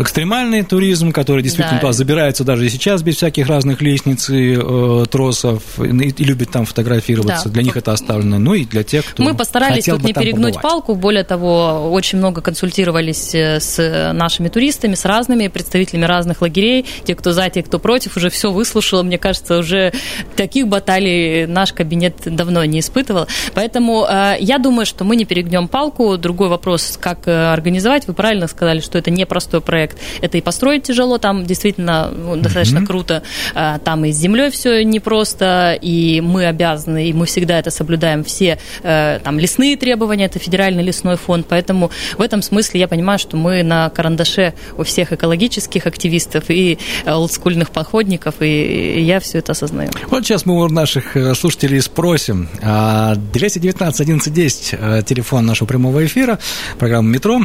экстремальный 0.00 0.62
туризм, 0.62 1.12
который 1.12 1.42
действительно 1.42 1.76
да. 1.76 1.80
туда 1.80 1.92
забирается 1.92 2.44
даже 2.44 2.66
и 2.66 2.68
сейчас 2.68 3.02
без 3.02 3.16
всяких 3.16 3.46
разных 3.46 3.80
лестниц 3.80 4.30
и 4.30 4.56
э, 4.58 5.04
тросов, 5.10 5.62
и, 5.78 5.88
и 5.88 6.24
любит 6.24 6.50
там 6.50 6.64
фотографироваться. 6.64 7.48
Да. 7.48 7.54
Для 7.54 7.62
них 7.62 7.76
это 7.76 7.92
оставлено. 7.92 8.38
Ну 8.38 8.54
и 8.54 8.64
для 8.64 8.82
тех, 8.82 9.04
кто 9.04 9.22
Мы 9.22 9.34
постарались 9.34 9.84
тут 9.84 10.02
не 10.02 10.12
перегнуть 10.12 10.54
побывать. 10.54 10.62
палку. 10.62 10.94
Более 10.94 11.24
того, 11.24 11.90
очень 11.92 12.18
много 12.18 12.40
консультировались 12.40 13.34
э, 13.34 13.60
с 13.60 14.12
нашими 14.12 14.48
туристами, 14.48 14.94
с 14.94 15.04
разными 15.04 15.48
представителями 15.48 16.04
разных 16.04 16.42
лагерей. 16.42 16.86
Те, 17.04 17.14
кто 17.14 17.32
за, 17.32 17.48
те, 17.48 17.62
кто 17.62 17.78
против, 17.78 18.16
уже 18.16 18.30
все 18.30 18.50
выслушало. 18.50 19.02
Мне 19.02 19.18
кажется, 19.18 19.58
уже 19.58 19.92
таких 20.36 20.68
баталий 20.68 21.46
наш 21.46 21.72
кабинет 21.72 22.16
давно 22.24 22.64
не 22.64 22.80
испытывал. 22.80 23.26
Поэтому 23.54 24.06
э, 24.08 24.36
я 24.40 24.58
думаю, 24.58 24.86
что 24.86 25.04
мы 25.04 25.16
не 25.16 25.24
перегнем 25.24 25.68
палку. 25.68 26.16
Другой 26.16 26.48
вопрос, 26.48 26.98
как 27.00 27.26
э, 27.26 27.52
организовать. 27.52 28.06
Вы 28.06 28.14
правильно 28.14 28.46
сказали, 28.48 28.80
что 28.80 28.98
это 28.98 29.10
непростой 29.10 29.60
проект. 29.60 29.75
Это 30.20 30.38
и 30.38 30.40
построить 30.40 30.84
тяжело, 30.84 31.18
там 31.18 31.44
действительно 31.44 32.10
ну, 32.10 32.36
достаточно 32.36 32.78
mm-hmm. 32.78 32.86
круто. 32.86 33.22
А, 33.54 33.78
там 33.78 34.04
и 34.04 34.12
с 34.12 34.16
землей 34.16 34.50
все 34.50 34.84
непросто, 34.84 35.78
и 35.80 36.20
мы 36.20 36.46
обязаны, 36.46 37.08
и 37.08 37.12
мы 37.12 37.26
всегда 37.26 37.58
это 37.58 37.70
соблюдаем, 37.70 38.24
все 38.24 38.58
э, 38.82 39.20
там 39.22 39.38
лесные 39.38 39.76
требования, 39.76 40.26
это 40.26 40.38
федеральный 40.38 40.82
лесной 40.82 41.16
фонд, 41.16 41.46
поэтому 41.48 41.90
в 42.16 42.22
этом 42.22 42.42
смысле 42.42 42.80
я 42.80 42.88
понимаю, 42.88 43.18
что 43.18 43.36
мы 43.36 43.62
на 43.62 43.90
карандаше 43.90 44.54
у 44.76 44.84
всех 44.84 45.12
экологических 45.12 45.86
активистов 45.86 46.44
и 46.48 46.78
олдскульных 47.04 47.70
походников, 47.70 48.36
и 48.40 49.00
я 49.02 49.20
все 49.20 49.38
это 49.38 49.52
осознаю. 49.52 49.90
Вот 50.08 50.24
сейчас 50.24 50.46
мы 50.46 50.62
у 50.62 50.68
наших 50.68 51.16
э, 51.16 51.34
слушателей 51.34 51.80
спросим. 51.80 52.48
219 52.62 54.00
11 54.00 54.32
10, 54.32 55.06
телефон 55.06 55.46
нашего 55.46 55.66
прямого 55.66 56.04
эфира, 56.04 56.38
программа 56.78 57.08
«Метро». 57.08 57.40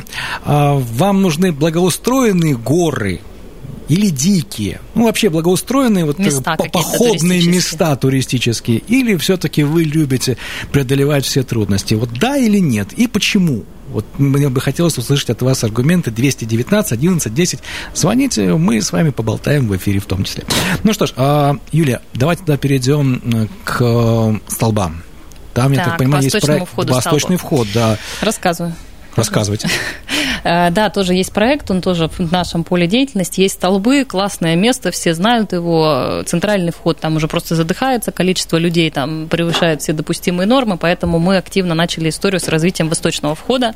А, 0.46 0.76
вам 0.76 1.22
нужны 1.22 1.52
благоустройства 1.52 2.11
благоустроенные 2.12 2.58
горы 2.58 3.22
или 3.88 4.10
дикие, 4.10 4.80
ну 4.96 5.06
вообще 5.06 5.30
благоустроенные 5.30 6.06
вот 6.06 6.18
места 6.18 6.56
походные 6.56 7.46
места 7.48 7.96
туристические, 7.96 8.80
или 8.88 9.16
все-таки 9.18 9.64
вы 9.64 9.84
любите 9.84 10.38
преодолевать 10.72 11.26
все 11.26 11.44
трудности? 11.44 11.94
Вот 11.96 12.10
да 12.14 12.38
или 12.38 12.60
нет? 12.60 12.94
И 12.94 13.08
почему? 13.08 13.64
Вот 13.90 14.06
мне 14.18 14.48
бы 14.48 14.62
хотелось 14.62 14.98
услышать 14.98 15.30
от 15.30 15.42
вас 15.42 15.66
аргументы 15.66 16.12
219 16.12 16.92
11 16.94 17.34
10. 17.34 17.60
Звоните, 17.94 18.56
мы 18.56 18.82
с 18.82 18.94
вами 18.94 19.10
поболтаем 19.10 19.68
в 19.68 19.76
эфире 19.76 20.00
в 20.00 20.06
том 20.06 20.24
числе. 20.24 20.46
Ну 20.84 20.94
что 20.94 21.08
ж, 21.08 21.14
а, 21.18 21.58
Юлия, 21.74 22.02
давайте 22.14 22.44
тогда 22.44 22.58
перейдем 22.58 23.22
э, 23.26 23.48
к 23.66 24.40
столбам. 24.48 25.04
Там, 25.54 25.74
так, 25.74 25.78
я 25.78 25.86
так 25.86 25.98
понимаю, 25.98 26.24
есть 26.24 26.40
проект... 26.40 26.70
Входу 26.70 26.94
Восточный 26.94 27.38
столбов. 27.38 27.42
вход, 27.42 27.68
да. 27.74 27.98
Рассказываю. 28.22 28.74
Рассказывайте. 29.18 29.70
Да, 30.44 30.90
тоже 30.90 31.14
есть 31.14 31.34
проект, 31.34 31.70
он 31.72 31.82
тоже 31.82 32.08
в 32.08 32.32
нашем 32.32 32.64
поле 32.64 32.88
деятельности. 32.88 33.42
Есть 33.42 33.56
столбы, 33.56 34.06
классное 34.06 34.56
место, 34.56 34.92
все 34.92 35.14
знают 35.14 35.54
его. 35.54 36.24
Центральный 36.26 36.72
вход 36.72 37.00
там 37.00 37.16
уже 37.16 37.28
просто 37.28 37.56
задыхается, 37.56 38.12
количество 38.12 38.58
людей 38.58 38.90
там 38.92 39.28
превышает 39.28 39.82
все 39.82 39.94
допустимые 39.94 40.48
нормы, 40.48 40.78
поэтому 40.78 41.20
мы 41.20 41.38
активно 41.38 41.76
начали 41.76 42.10
историю 42.10 42.40
с 42.40 42.48
развитием 42.48 42.90
восточного 42.90 43.36
входа. 43.36 43.74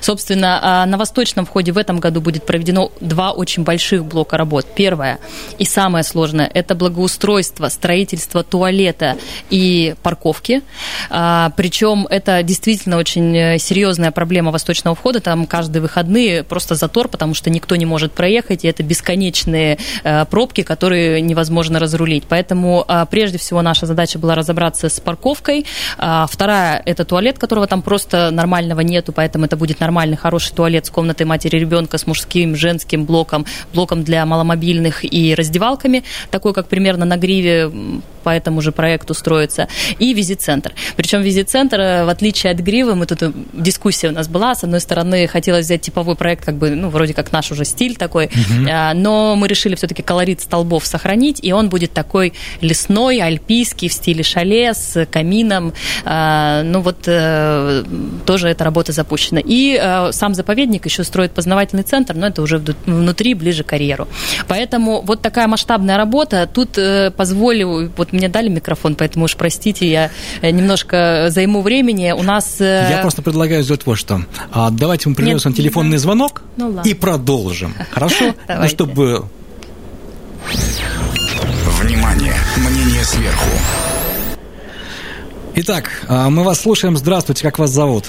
Собственно, 0.00 0.60
а, 0.62 0.86
на 0.86 0.96
восточном 0.98 1.46
входе 1.46 1.72
в 1.72 1.78
этом 1.78 1.98
году 1.98 2.20
будет 2.20 2.46
проведено 2.46 2.90
два 3.00 3.32
очень 3.32 3.64
больших 3.64 4.04
блока 4.04 4.36
работ. 4.36 4.66
Первое 4.74 5.18
и 5.58 5.64
самое 5.64 6.04
сложное– 6.04 6.50
это 6.54 6.74
благоустройство, 6.74 7.68
строительство 7.68 8.42
туалета 8.42 9.16
и 9.50 9.94
парковки. 10.02 10.62
А, 11.10 11.50
Причем 11.56 12.06
это 12.10 12.42
действительно 12.42 12.96
очень 12.96 13.36
э, 13.36 13.58
серьезная 13.58 14.10
проблема 14.10 14.50
восточного 14.50 14.94
входа. 14.96 15.20
Там 15.20 15.46
каждые 15.46 15.82
выходные 15.96 16.42
просто 16.42 16.74
затор, 16.74 17.08
потому 17.08 17.34
что 17.34 17.48
никто 17.48 17.74
не 17.76 17.86
может 17.86 18.12
проехать, 18.12 18.64
и 18.64 18.68
это 18.68 18.82
бесконечные 18.82 19.78
э, 20.04 20.24
пробки, 20.26 20.62
которые 20.62 21.22
невозможно 21.22 21.78
разрулить. 21.78 22.24
Поэтому 22.28 22.84
а, 22.86 23.06
прежде 23.06 23.38
всего 23.38 23.62
наша 23.62 23.86
задача 23.86 24.18
была 24.18 24.34
разобраться 24.34 24.88
с 24.88 25.00
парковкой. 25.00 25.64
Вторая– 25.96 26.82
это 26.86 27.04
туалет, 27.04 27.38
которого 27.38 27.66
там 27.66 27.82
просто 27.82 28.30
нормального 28.30 28.80
нету, 28.80 29.12
поэтому 29.12 29.46
это 29.46 29.56
будет 29.56 29.80
нормальный, 29.80 30.16
хороший 30.16 30.54
туалет 30.54 30.86
с 30.86 30.90
комнатой 30.90 31.26
матери 31.26 31.56
ребенка, 31.58 31.96
с 31.96 32.06
мужским, 32.06 32.56
женским 32.56 33.04
блоком, 33.04 33.46
блоком 33.72 34.04
для 34.04 34.26
маломобильных 34.26 35.04
и 35.04 35.34
раздевалками, 35.34 36.04
такой, 36.30 36.52
как 36.52 36.68
примерно 36.68 37.04
на 37.04 37.16
гриве 37.16 37.70
по 38.26 38.30
этому 38.30 38.60
же 38.60 38.72
проекту 38.72 39.14
строится, 39.14 39.68
и 40.00 40.12
визит-центр. 40.12 40.72
Причем 40.96 41.22
визит-центр, 41.22 41.78
э, 41.78 42.04
в 42.04 42.08
отличие 42.08 42.52
от 42.52 42.58
Гривы, 42.58 42.96
мы 42.96 43.06
тут 43.06 43.22
э, 43.22 43.30
дискуссия 43.52 44.08
у 44.08 44.10
нас 44.10 44.26
была, 44.26 44.56
с 44.56 44.64
одной 44.64 44.80
стороны, 44.80 45.28
хотелось 45.28 45.66
взять 45.66 45.82
типовой 45.82 46.16
проект, 46.16 46.44
как 46.44 46.56
бы, 46.56 46.70
ну, 46.70 46.88
вроде 46.88 47.14
как 47.14 47.30
наш 47.30 47.52
уже 47.52 47.64
стиль 47.64 47.94
такой, 47.94 48.26
угу. 48.26 48.68
но 48.94 49.36
мы 49.36 49.46
решили 49.46 49.76
все-таки 49.76 50.02
колорит 50.02 50.40
столбов 50.40 50.84
сохранить, 50.84 51.38
и 51.40 51.52
он 51.52 51.68
будет 51.68 51.92
такой 51.92 52.32
лесной, 52.60 53.20
альпийский, 53.20 53.88
в 53.88 53.92
стиле 53.92 54.24
шале, 54.24 54.74
с 54.74 55.06
камином, 55.06 55.72
ну, 56.04 56.80
вот 56.80 57.02
тоже 58.26 58.48
эта 58.48 58.64
работа 58.64 58.90
запущена. 58.90 59.40
И 59.44 60.08
сам 60.10 60.34
заповедник 60.34 60.84
еще 60.86 61.04
строит 61.04 61.30
познавательный 61.30 61.84
центр, 61.84 62.14
но 62.14 62.26
это 62.26 62.42
уже 62.42 62.60
внутри, 62.86 63.34
ближе 63.34 63.62
к 63.62 63.66
карьеру. 63.68 64.08
Поэтому 64.48 65.00
вот 65.02 65.22
такая 65.22 65.46
масштабная 65.46 65.96
работа, 65.96 66.48
тут 66.52 66.76
позволю, 67.16 67.92
вот 67.96 68.12
мне 68.16 68.28
дали 68.28 68.48
микрофон, 68.48 68.94
поэтому 68.94 69.26
уж 69.26 69.36
простите, 69.36 69.88
я 69.88 70.10
э, 70.42 70.50
немножко 70.50 71.26
займу 71.28 71.62
времени. 71.62 72.12
У 72.12 72.22
нас... 72.22 72.60
Э, 72.60 72.88
я 72.90 72.98
просто 73.02 73.22
предлагаю 73.22 73.62
сделать 73.62 73.86
вот 73.86 73.96
что. 73.96 74.22
А, 74.52 74.70
давайте 74.70 75.08
мы 75.08 75.14
принесем 75.14 75.50
Нет, 75.50 75.58
телефонный 75.58 75.98
звонок 75.98 76.42
ну, 76.56 76.82
и 76.82 76.94
продолжим. 76.94 77.74
Хорошо? 77.90 78.34
Ну, 78.48 78.68
чтобы... 78.68 79.24
Внимание! 81.80 82.34
Мнение 82.56 83.04
сверху. 83.04 83.50
Итак, 85.56 85.90
а, 86.08 86.28
мы 86.30 86.44
вас 86.44 86.60
слушаем. 86.60 86.96
Здравствуйте, 86.96 87.42
как 87.42 87.58
вас 87.58 87.70
зовут? 87.70 88.04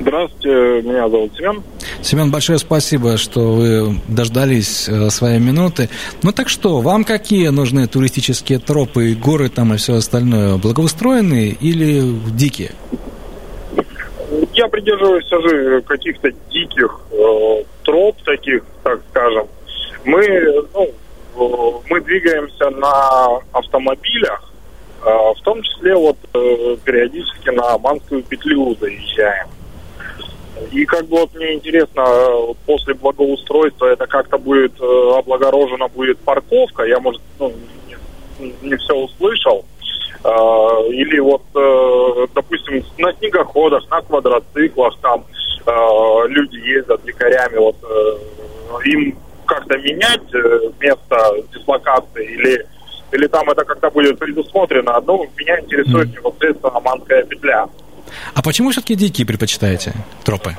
Здравствуйте, 0.00 0.86
меня 0.88 1.08
зовут 1.08 1.32
Семен. 1.36 1.62
Семен, 2.04 2.30
большое 2.30 2.58
спасибо, 2.58 3.16
что 3.16 3.54
вы 3.54 3.98
дождались 4.08 4.90
э, 4.90 5.08
своей 5.08 5.40
минуты. 5.40 5.88
Ну 6.22 6.32
так 6.32 6.50
что, 6.50 6.80
вам 6.82 7.02
какие 7.02 7.48
нужны 7.48 7.86
туристические 7.86 8.58
тропы, 8.58 9.14
горы 9.14 9.48
там 9.48 9.72
и 9.72 9.78
все 9.78 9.94
остальное? 9.94 10.58
Благоустроенные 10.58 11.52
или 11.52 12.02
дикие? 12.30 12.72
Я 14.52 14.68
придерживаюсь 14.68 15.26
же 15.30 15.80
каких-то 15.80 16.30
диких 16.50 17.00
э, 17.10 17.64
троп 17.84 18.16
таких, 18.22 18.62
так 18.82 19.00
скажем. 19.08 19.46
Мы, 20.04 20.22
ну, 20.74 20.84
э, 20.84 21.80
мы 21.88 22.02
двигаемся 22.02 22.68
на 22.68 23.38
автомобилях, 23.52 24.52
э, 25.06 25.08
в 25.08 25.40
том 25.42 25.62
числе 25.62 25.94
вот 25.94 26.18
э, 26.34 26.76
периодически 26.84 27.48
на 27.48 27.78
Манскую 27.78 28.22
петлю 28.24 28.76
заезжаем. 28.78 29.48
И 30.70 30.84
как 30.86 31.06
бы 31.06 31.18
вот 31.18 31.34
мне 31.34 31.54
интересно, 31.54 32.04
после 32.66 32.94
благоустройства 32.94 33.86
это 33.86 34.06
как-то 34.06 34.38
будет 34.38 34.80
э, 34.80 35.12
облагорожена 35.18 35.88
будет 35.88 36.18
парковка, 36.20 36.84
я, 36.84 37.00
может, 37.00 37.20
ну, 37.38 37.52
не, 38.38 38.54
не 38.62 38.76
все 38.76 38.94
услышал. 38.94 39.64
А, 40.22 40.80
или 40.88 41.18
вот, 41.18 41.42
э, 41.54 42.26
допустим, 42.34 42.84
на 42.98 43.12
снегоходах, 43.14 43.88
на 43.90 44.00
квадроциклах 44.02 44.96
там 45.00 45.24
люди 46.26 46.56
ездят 46.56 47.02
дикарями, 47.04 47.56
вот 47.56 47.76
э, 47.82 48.86
им 48.86 49.16
как-то 49.46 49.78
менять 49.78 50.20
место 50.78 51.42
дислокации 51.54 52.34
или 52.34 52.66
или 53.12 53.28
там 53.28 53.48
это 53.48 53.64
как-то 53.64 53.90
будет 53.90 54.18
предусмотрено. 54.18 55.00
Ну, 55.06 55.26
меня 55.36 55.60
интересует 55.60 56.10
непосредственно 56.10 56.80
Манская 56.80 57.22
петля. 57.22 57.68
А 58.34 58.42
почему 58.42 58.70
все-таки 58.70 58.94
дикие 58.94 59.26
предпочитаете 59.26 59.94
тропы? 60.24 60.56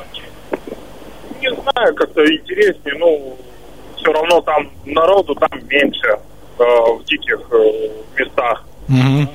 Не 1.42 1.50
знаю, 1.50 1.96
как-то 1.96 2.26
интереснее. 2.26 2.96
Ну, 2.98 3.38
все 3.98 4.12
равно 4.12 4.42
там 4.42 4.70
народу 4.86 5.36
там 5.36 5.50
меньше 5.68 6.08
э, 6.60 6.64
в 6.64 7.04
диких 7.06 7.40
э, 7.52 7.90
местах. 8.18 8.66
Угу. 8.88 9.30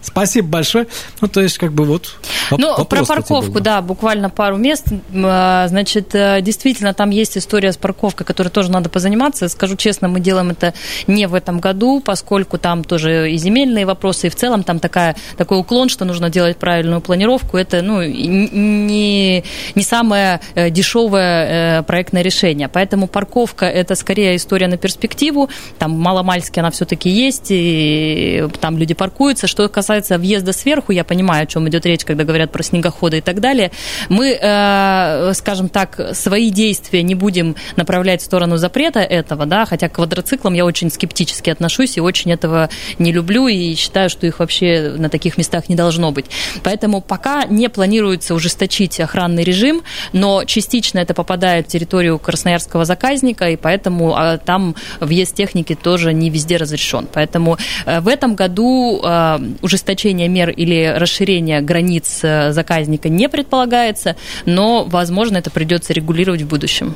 Спасибо 0.00 0.48
большое. 0.48 0.86
Ну, 1.20 1.28
то 1.28 1.40
есть, 1.40 1.58
как 1.58 1.72
бы 1.72 1.84
вот 1.84 2.16
ну, 2.56 2.84
про 2.84 3.04
парковку, 3.04 3.60
да, 3.60 3.82
буквально 3.82 4.30
пару 4.30 4.56
мест. 4.56 4.86
А, 5.12 5.66
значит, 5.68 6.14
э, 6.14 6.40
действительно, 6.40 6.94
там 6.94 7.10
есть 7.10 7.36
история 7.36 7.72
с 7.72 7.76
парковкой, 7.76 8.24
которой 8.24 8.48
тоже 8.48 8.70
надо 8.70 8.88
позаниматься. 8.88 9.48
Скажу 9.48 9.76
честно, 9.76 10.06
мы 10.06 10.20
делаем 10.20 10.50
это 10.50 10.72
не 11.08 11.26
в 11.26 11.34
этом 11.34 11.58
году, 11.58 12.00
поскольку 12.00 12.58
там 12.58 12.84
тоже 12.84 13.32
и 13.32 13.36
земельные 13.38 13.86
вопросы, 13.86 14.28
и 14.28 14.30
в 14.30 14.36
целом 14.36 14.62
там 14.62 14.78
такая, 14.78 15.16
такой 15.36 15.58
уклон, 15.58 15.88
что 15.88 16.04
нужно 16.04 16.30
делать 16.30 16.58
правильную 16.58 17.00
планировку. 17.00 17.56
Это 17.56 17.82
ну, 17.82 18.00
не, 18.02 19.42
не 19.74 19.82
самое 19.82 20.40
э, 20.54 20.70
дешевое 20.70 21.80
э, 21.80 21.82
проектное 21.82 22.22
решение. 22.22 22.68
Поэтому 22.68 23.08
парковка– 23.08 23.66
это 23.66 23.96
скорее 23.96 24.36
история 24.36 24.68
на 24.68 24.76
перспективу. 24.76 25.50
Там 25.78 25.90
маломальски 25.98 26.60
она 26.60 26.70
все-таки 26.70 27.10
есть, 27.10 27.46
и 27.48 28.46
там 28.60 28.78
люди 28.78 28.94
паркуются. 28.94 29.48
Что 29.48 29.68
касается 29.68 29.87
въезда 29.88 30.52
сверху, 30.52 30.92
я 30.92 31.04
понимаю, 31.04 31.44
о 31.44 31.46
чем 31.46 31.68
идет 31.68 31.86
речь, 31.86 32.04
когда 32.04 32.24
говорят 32.24 32.52
про 32.52 32.62
снегоходы 32.62 33.18
и 33.18 33.20
так 33.20 33.40
далее, 33.40 33.70
мы, 34.08 34.38
э, 34.40 35.32
скажем 35.34 35.68
так, 35.68 36.14
свои 36.14 36.50
действия 36.50 37.02
не 37.02 37.14
будем 37.14 37.56
направлять 37.76 38.22
в 38.22 38.24
сторону 38.24 38.56
запрета 38.56 39.00
этого, 39.00 39.46
да, 39.46 39.64
хотя 39.66 39.88
к 39.88 39.92
квадроциклам 39.92 40.54
я 40.54 40.64
очень 40.64 40.90
скептически 40.90 41.50
отношусь 41.50 41.96
и 41.96 42.00
очень 42.00 42.32
этого 42.32 42.68
не 42.98 43.12
люблю 43.12 43.48
и 43.48 43.74
считаю, 43.74 44.10
что 44.10 44.26
их 44.26 44.38
вообще 44.38 44.94
на 44.96 45.08
таких 45.08 45.38
местах 45.38 45.68
не 45.68 45.74
должно 45.74 46.12
быть. 46.12 46.26
Поэтому 46.62 47.00
пока 47.00 47.44
не 47.44 47.68
планируется 47.68 48.34
ужесточить 48.34 49.00
охранный 49.00 49.44
режим, 49.44 49.82
но 50.12 50.44
частично 50.44 50.98
это 50.98 51.14
попадает 51.14 51.66
в 51.66 51.68
территорию 51.68 52.18
красноярского 52.18 52.84
заказника, 52.84 53.48
и 53.48 53.56
поэтому 53.56 54.14
а, 54.16 54.38
там 54.38 54.74
въезд 55.00 55.34
техники 55.34 55.74
тоже 55.74 56.12
не 56.12 56.30
везде 56.30 56.56
разрешен. 56.56 57.08
Поэтому 57.12 57.58
э, 57.86 58.00
в 58.00 58.08
этом 58.08 58.34
году 58.34 59.00
э, 59.02 59.38
ужесточение 59.78 60.28
мер 60.28 60.50
или 60.50 60.92
расширение 60.96 61.60
границ 61.60 62.20
заказника 62.20 63.08
не 63.08 63.28
предполагается, 63.28 64.16
но, 64.44 64.84
возможно, 64.84 65.36
это 65.36 65.50
придется 65.50 65.92
регулировать 65.92 66.42
в 66.42 66.48
будущем. 66.48 66.94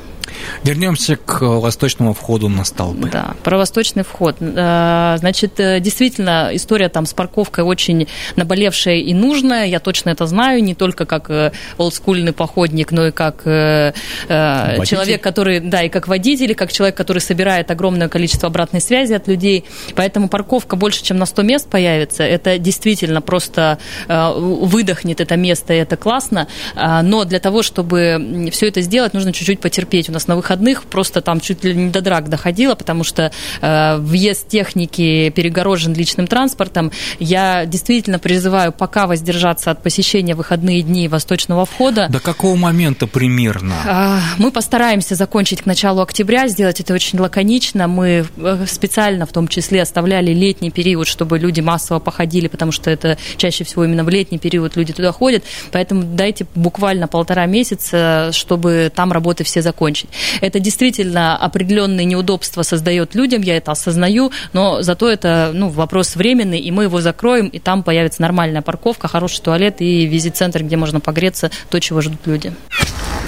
Вернемся 0.63 1.17
к 1.17 1.41
восточному 1.41 2.13
входу 2.13 2.49
на 2.49 2.63
столбы. 2.63 3.09
Да, 3.09 3.35
про 3.43 3.57
восточный 3.57 4.03
вход. 4.03 4.37
Э, 4.39 5.15
значит, 5.17 5.59
э, 5.59 5.79
действительно, 5.79 6.49
история 6.53 6.89
там 6.89 7.05
с 7.05 7.13
парковкой 7.13 7.63
очень 7.63 8.07
наболевшая 8.35 8.95
и 8.95 9.13
нужная. 9.13 9.65
Я 9.65 9.79
точно 9.79 10.11
это 10.11 10.25
знаю, 10.25 10.63
не 10.63 10.73
только 10.73 11.05
как 11.05 11.29
э, 11.29 11.51
олдскульный 11.77 12.33
походник, 12.33 12.91
но 12.91 13.07
и 13.07 13.11
как 13.11 13.43
водитель. 13.43 14.85
человек, 14.85 15.21
который, 15.21 15.59
да, 15.59 15.83
и 15.83 15.89
как 15.89 16.07
водитель, 16.07 16.51
и 16.51 16.53
как 16.53 16.71
человек, 16.71 16.95
который 16.95 17.19
собирает 17.19 17.71
огромное 17.71 18.07
количество 18.07 18.47
обратной 18.47 18.81
связи 18.81 19.13
от 19.13 19.27
людей. 19.27 19.65
Поэтому 19.95 20.29
парковка 20.29 20.75
больше, 20.75 21.03
чем 21.03 21.17
на 21.17 21.25
100 21.25 21.41
мест 21.43 21.69
появится. 21.69 22.23
Это 22.23 22.57
действительно 22.57 23.21
просто 23.21 23.79
выдохнет 24.07 25.21
это 25.21 25.35
место, 25.35 25.73
и 25.73 25.77
это 25.77 25.97
классно. 25.97 26.47
Но 26.75 27.25
для 27.25 27.39
того, 27.39 27.63
чтобы 27.63 28.49
все 28.51 28.67
это 28.67 28.81
сделать, 28.81 29.13
нужно 29.13 29.33
чуть-чуть 29.33 29.59
потерпеть 29.59 30.09
у 30.13 30.15
нас 30.15 30.27
на 30.27 30.35
выходных 30.35 30.83
просто 30.83 31.21
там 31.21 31.39
чуть 31.39 31.63
ли 31.63 31.73
не 31.73 31.89
до 31.89 32.01
драк 32.01 32.29
доходило, 32.29 32.75
потому 32.75 33.03
что 33.03 33.31
э, 33.61 33.97
въезд 33.97 34.47
техники 34.47 35.31
перегорожен 35.35 35.93
личным 35.93 36.27
транспортом. 36.27 36.91
Я 37.19 37.65
действительно 37.65 38.19
призываю 38.19 38.71
пока 38.71 39.07
воздержаться 39.07 39.71
от 39.71 39.81
посещения 39.81 40.35
выходные 40.35 40.83
дни 40.83 41.07
восточного 41.07 41.65
входа. 41.65 42.07
До 42.09 42.19
какого 42.19 42.55
момента 42.55 43.07
примерно? 43.07 43.73
А, 43.87 44.19
мы 44.37 44.51
постараемся 44.51 45.15
закончить 45.15 45.63
к 45.63 45.65
началу 45.65 46.01
октября, 46.01 46.47
сделать 46.47 46.79
это 46.79 46.93
очень 46.93 47.19
лаконично. 47.19 47.87
Мы 47.87 48.25
э, 48.37 48.65
специально 48.67 49.25
в 49.25 49.31
том 49.31 49.47
числе 49.47 49.81
оставляли 49.81 50.31
летний 50.31 50.69
период, 50.69 51.07
чтобы 51.07 51.39
люди 51.39 51.61
массово 51.61 51.97
походили, 51.97 52.47
потому 52.47 52.71
что 52.71 52.91
это 52.91 53.17
чаще 53.37 53.63
всего 53.63 53.83
именно 53.83 54.03
в 54.03 54.09
летний 54.09 54.37
период 54.37 54.75
люди 54.75 54.93
туда 54.93 55.11
ходят. 55.11 55.43
Поэтому 55.71 56.03
дайте 56.03 56.45
буквально 56.53 57.07
полтора 57.07 57.47
месяца, 57.47 58.29
чтобы 58.31 58.91
там 58.93 59.11
работы 59.11 59.43
все 59.43 59.63
закончить. 60.03 60.09
Это 60.41 60.59
действительно 60.59 61.37
определенные 61.37 62.05
неудобства 62.05 62.63
создает 62.63 63.15
людям, 63.15 63.41
я 63.41 63.57
это 63.57 63.71
осознаю, 63.71 64.31
но 64.53 64.81
зато 64.81 65.09
это 65.09 65.51
ну, 65.53 65.69
вопрос 65.69 66.15
временный, 66.15 66.59
и 66.59 66.71
мы 66.71 66.83
его 66.83 67.01
закроем, 67.01 67.47
и 67.47 67.59
там 67.59 67.83
появится 67.83 68.21
нормальная 68.21 68.61
парковка, 68.61 69.07
хороший 69.07 69.41
туалет 69.41 69.77
и 69.79 70.05
визит-центр, 70.05 70.63
где 70.63 70.77
можно 70.77 70.99
погреться, 70.99 71.51
то, 71.69 71.79
чего 71.79 72.01
ждут 72.01 72.19
люди. 72.25 72.53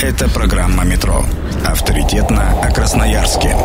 Это 0.02 0.30
программа 0.30 0.84
«Метро». 0.84 1.26
Авторитетно 1.66 2.62
о 2.62 2.72
Красноярске. 2.72 3.56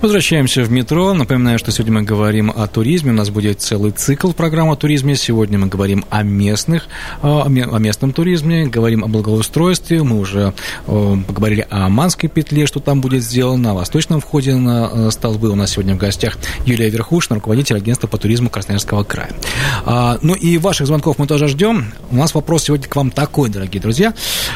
Возвращаемся 0.00 0.62
в 0.62 0.70
метро. 0.70 1.12
Напоминаю, 1.12 1.58
что 1.58 1.72
сегодня 1.72 1.94
мы 1.94 2.02
говорим 2.02 2.52
о 2.54 2.68
туризме. 2.68 3.10
У 3.10 3.14
нас 3.14 3.30
будет 3.30 3.60
целый 3.60 3.90
цикл 3.90 4.30
программ 4.30 4.70
о 4.70 4.76
туризме. 4.76 5.16
Сегодня 5.16 5.58
мы 5.58 5.66
говорим 5.66 6.04
о 6.08 6.22
местных, 6.22 6.86
о 7.20 7.48
местном 7.48 8.12
туризме, 8.12 8.66
говорим 8.66 9.02
о 9.02 9.08
благоустройстве. 9.08 10.04
Мы 10.04 10.20
уже 10.20 10.54
поговорили 10.86 11.66
о 11.68 11.88
Манской 11.88 12.28
петле, 12.28 12.66
что 12.68 12.78
там 12.78 13.00
будет 13.00 13.24
сделано, 13.24 13.72
о 13.72 13.74
восточном 13.74 14.20
входе 14.20 14.54
на 14.54 14.88
э, 14.92 15.10
столбы. 15.10 15.50
У 15.50 15.56
нас 15.56 15.72
сегодня 15.72 15.96
в 15.96 15.98
гостях 15.98 16.38
Юлия 16.64 16.90
Верхушина, 16.90 17.34
руководитель 17.34 17.76
агентства 17.76 18.06
по 18.06 18.18
туризму 18.18 18.50
Красноярского 18.50 19.02
края. 19.02 19.30
А, 19.84 20.18
ну 20.22 20.34
и 20.34 20.58
ваших 20.58 20.86
звонков 20.86 21.18
мы 21.18 21.26
тоже 21.26 21.48
ждем. 21.48 21.92
У 22.12 22.16
нас 22.16 22.34
вопрос 22.34 22.64
сегодня 22.64 22.86
к 22.86 22.94
вам 22.94 23.10
такой, 23.10 23.48
дорогие 23.48 23.82
друзья. 23.82 24.14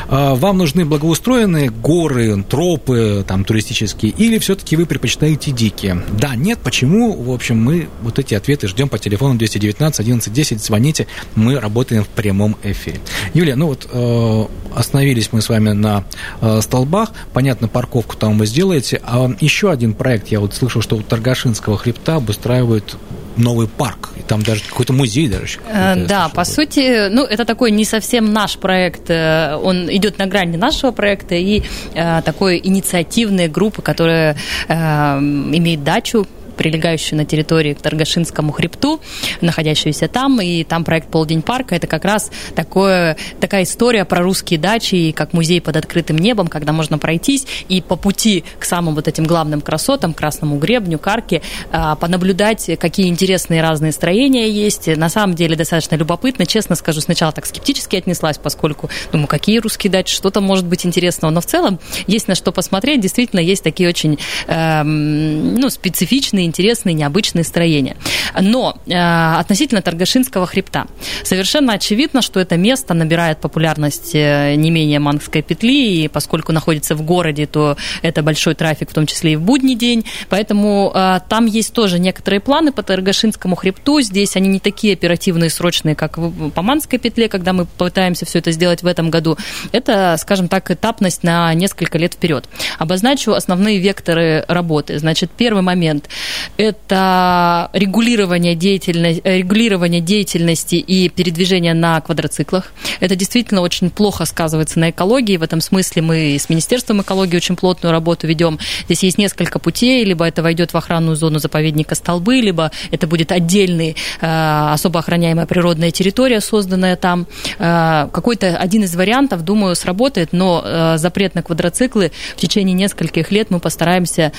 А, 0.09 0.37
вам 0.37 0.59
нужны 0.59 0.85
благоустроенные 0.85 1.69
горы, 1.71 2.45
тропы 2.49 3.25
там, 3.27 3.45
туристические, 3.45 4.13
или 4.13 4.39
все-таки 4.39 4.77
вы 4.77 4.87
предпочитаете 4.87 5.32
эти 5.35 5.51
дикие? 5.51 6.03
Да, 6.19 6.35
нет, 6.37 6.59
почему? 6.63 7.13
В 7.15 7.31
общем, 7.31 7.59
мы 7.59 7.89
вот 8.03 8.19
эти 8.19 8.35
ответы 8.35 8.69
ждем 8.69 8.89
по 8.89 8.99
телефону 8.99 9.37
219 9.37 10.01
11 10.01 10.33
10, 10.33 10.63
звоните, 10.63 11.07
мы 11.35 11.59
работаем 11.59 12.05
в 12.05 12.09
прямом 12.09 12.57
эфире. 12.63 13.01
Юлия, 13.35 13.57
ну 13.57 13.67
вот 13.67 13.89
э, 13.91 14.47
остановились 14.75 15.31
мы 15.33 15.43
с 15.43 15.49
вами 15.49 15.71
на 15.71 16.05
э, 16.41 16.61
столбах, 16.61 17.13
понятно, 17.33 17.69
парковку 17.69 18.17
там 18.17 18.39
вы 18.39 18.47
сделаете, 18.47 19.01
а 19.05 19.31
еще 19.41 19.71
один 19.71 19.95
проект, 19.95 20.29
я 20.29 20.41
вот 20.41 20.55
слышал, 20.55 20.83
что 20.83 20.97
у 20.97 21.03
Таргашинского 21.03 21.77
хребта 21.77 22.17
обустраивают 22.17 22.97
новый 23.37 23.67
парк, 23.67 24.11
и 24.17 24.23
там 24.23 24.43
даже 24.43 24.63
какой-то 24.69 24.93
музей 24.93 25.29
даже. 25.29 25.59
Э, 25.69 26.07
да, 26.07 26.29
по 26.29 26.45
сути, 26.45 27.09
ну, 27.09 27.25
это 27.25 27.45
такой 27.45 27.71
не 27.71 27.85
совсем 27.85 28.33
наш 28.33 28.57
проект, 28.59 29.11
э, 29.11 29.57
он 29.57 29.91
идет 29.91 30.19
на 30.19 30.27
грани 30.27 30.57
нашего 30.57 30.91
проекта, 30.91 31.35
и 31.35 31.63
э, 31.95 32.23
такой 32.23 32.61
инициативной 32.63 33.49
группы, 33.49 33.83
которая 33.83 34.37
э, 34.69 34.75
имеет 34.75 35.85
дачу 35.85 36.27
прилегающую 36.57 37.17
на 37.17 37.25
территории 37.25 37.75
к 37.75 37.83
Таргашинскому 37.83 38.53
хребту, 38.53 39.01
находящуюся 39.41 40.09
там, 40.09 40.41
и 40.41 40.65
там 40.65 40.85
проект 40.85 41.09
«Полдень 41.09 41.43
парка»— 41.43 41.75
это 41.77 41.87
как 41.87 42.05
раз 42.05 42.31
такое, 42.55 43.17
такая 43.41 43.65
история 43.65 44.05
про 44.05 44.23
русские 44.23 44.59
дачи, 44.59 44.95
и 44.95 45.13
как 45.13 45.33
музей 45.33 45.61
под 45.61 45.77
открытым 45.77 46.17
небом, 46.19 46.49
когда 46.49 46.73
можно 46.73 46.99
пройтись 46.99 47.47
и 47.69 47.81
по 47.81 47.97
пути 47.97 48.45
к 48.59 48.65
самым 48.65 48.95
вот 48.95 49.09
этим 49.09 49.25
главным 49.25 49.61
красотам, 49.61 50.15
Красному 50.15 50.59
гребню, 50.59 50.99
Карке, 50.99 51.43
а, 51.71 51.97
понаблюдать, 51.97 52.71
какие 52.79 53.09
интересные 53.09 53.63
разные 53.63 53.93
строения 53.93 54.49
есть. 54.49 54.87
На 54.87 55.09
самом 55.09 55.35
деле 55.35 55.57
достаточно 55.57 55.97
любопытно. 55.97 56.47
Честно 56.47 56.77
скажу, 56.77 57.01
сначала 57.01 57.33
так 57.33 57.47
скептически 57.47 57.97
отнеслась, 57.97 58.39
поскольку, 58.39 58.91
думаю, 59.11 59.29
какие 59.29 59.59
русские 59.59 59.91
дачи, 59.91 60.15
что 60.15 60.31
там 60.31 60.45
может 60.45 60.67
быть 60.67 60.87
интересного. 60.87 61.31
Но 61.31 61.41
в 61.41 61.47
целом 61.47 61.79
есть 62.07 62.29
на 62.29 62.35
что 62.35 62.53
посмотреть. 62.53 63.01
Действительно, 63.01 63.41
есть 63.41 63.63
такие 63.63 63.89
очень 63.89 64.19
эм, 64.47 65.55
ну, 65.57 65.71
специфичные 65.71 66.42
необычные, 66.43 66.47
интересные, 66.47 66.95
необычные 66.95 67.45
строения. 67.45 67.97
Но 68.41 68.77
э, 68.87 69.39
относительно 69.39 69.83
Таргашинского 69.83 70.47
хребта, 70.47 70.87
совершенно 71.23 71.75
очевидно, 71.75 72.23
что 72.23 72.41
это 72.41 72.57
место 72.57 72.95
набирает 72.95 73.41
популярность 73.41 74.15
э, 74.15 74.55
не 74.57 74.71
менее 74.71 74.99
Мангской 74.99 75.43
петли, 75.43 76.05
и 76.05 76.09
поскольку 76.09 76.53
находится 76.53 76.95
в 76.95 77.03
городе, 77.03 77.47
то 77.47 77.77
это 78.03 78.23
большой 78.23 78.55
трафик, 78.55 78.91
в 78.91 78.95
том 78.95 79.07
числе 79.07 79.33
и 79.33 79.37
в 79.37 79.43
будний 79.43 79.75
день, 79.75 80.05
поэтому 80.29 80.93
э, 80.95 81.21
там 81.29 81.47
есть 81.47 81.73
тоже 81.73 81.99
некоторые 81.99 82.41
планы 82.41 82.73
по 82.73 82.83
Таргашинскому 82.83 83.57
хребту, 83.57 84.01
здесь 84.01 84.37
они 84.37 84.49
не 84.49 84.61
такие 84.61 84.95
оперативные 84.95 85.51
срочные, 85.51 85.95
как 85.95 86.19
по 86.55 86.63
Манской 86.63 86.99
петле, 86.99 87.29
когда 87.29 87.53
мы 87.53 87.67
пытаемся 87.67 88.25
все 88.25 88.39
это 88.39 88.51
сделать 88.53 88.83
в 88.83 88.87
этом 88.87 89.11
году. 89.11 89.37
Это, 89.73 90.17
скажем 90.19 90.49
так, 90.49 90.71
этапность 90.71 91.23
на 91.23 91.53
несколько 91.55 91.99
лет 91.99 92.15
вперед. 92.15 92.45
Обозначу 92.79 93.33
основные 93.33 93.79
векторы 93.79 94.45
работы. 94.49 94.99
Значит, 94.99 95.31
первый 95.37 95.63
момент 95.63 96.09
это 96.57 97.71
регулирование 97.73 98.55
деятельности, 98.55 99.21
э, 99.25 99.39
регулирование 99.39 100.01
деятельности 100.01 100.77
и 100.77 101.09
передвижения 101.09 101.75
на 101.75 102.01
квадроциклах. 102.01 102.73
Это 103.01 103.17
действительно 103.17 103.61
очень 103.61 103.91
плохо 103.91 104.25
сказывается 104.25 104.79
на 104.79 104.91
экологии. 104.91 105.37
В 105.37 105.43
этом 105.43 105.61
смысле 105.61 106.03
мы 106.03 106.37
с 106.39 106.49
Министерством 106.49 107.03
экологии 107.03 107.37
очень 107.37 107.57
плотную 107.57 107.93
работу 107.93 108.27
ведем. 108.27 108.59
Здесь 108.87 109.03
есть 109.03 109.19
несколько 109.19 109.59
путей, 109.59 110.05
либо 110.05 110.25
это 110.25 110.43
войдет 110.43 110.73
в 110.73 110.77
охранную 110.77 111.17
зону 111.17 111.39
заповедника 111.39 111.95
Столбы, 111.95 112.37
либо 112.41 112.71
это 112.91 113.07
будет 113.07 113.33
отдельный 113.33 113.97
э, 114.21 114.69
особо 114.73 115.01
охраняемая 115.01 115.47
природная 115.47 115.91
территория, 115.91 116.41
созданная 116.41 116.97
там. 116.97 117.27
Э, 117.59 118.09
какой-то 118.13 118.57
один 118.57 118.85
из 118.85 118.95
вариантов, 118.95 119.43
думаю, 119.43 119.75
сработает, 119.77 120.33
но 120.33 120.97
запрет 120.97 121.35
на 121.35 121.43
квадроциклы 121.43 122.13
в 122.37 122.41
течение 122.41 122.75
нескольких 122.75 123.31
лет 123.31 123.51
мы 123.51 123.61
постараемся 123.61 124.33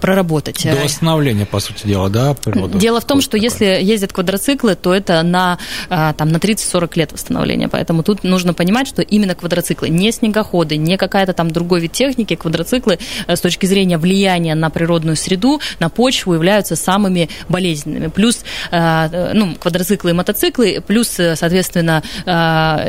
проработать. 0.00 0.62
До 0.64 0.88
восстановления, 1.28 1.46
по 1.46 1.60
сути 1.60 1.86
дела, 1.86 2.08
да, 2.08 2.34
природа? 2.34 2.78
Дело 2.78 3.00
в 3.00 3.04
том, 3.04 3.20
что 3.20 3.36
если 3.36 3.64
ездят 3.64 4.12
квадроциклы, 4.12 4.74
то 4.74 4.94
это 4.94 5.22
на, 5.22 5.58
а, 5.88 6.12
там, 6.12 6.28
на 6.28 6.36
30-40 6.36 6.96
лет 6.96 7.12
восстановления. 7.12 7.68
Поэтому 7.68 8.02
тут 8.02 8.24
нужно 8.24 8.54
понимать, 8.54 8.88
что 8.88 9.02
именно 9.02 9.34
квадроциклы, 9.34 9.88
не 9.88 10.12
снегоходы, 10.12 10.76
не 10.76 10.96
какая-то 10.96 11.32
там 11.32 11.50
другой 11.50 11.80
вид 11.80 11.92
техники, 11.92 12.34
квадроциклы 12.34 12.98
э, 13.26 13.36
с 13.36 13.40
точки 13.40 13.66
зрения 13.66 13.98
влияния 13.98 14.54
на 14.54 14.70
природную 14.70 15.16
среду, 15.16 15.60
на 15.80 15.88
почву 15.88 16.34
являются 16.34 16.76
самыми 16.76 17.28
болезненными. 17.48 18.08
Плюс, 18.08 18.44
э, 18.70 19.32
ну, 19.34 19.54
квадроциклы 19.56 20.10
и 20.10 20.12
мотоциклы, 20.12 20.82
плюс, 20.86 21.18
э, 21.18 21.36
соответственно, 21.36 22.02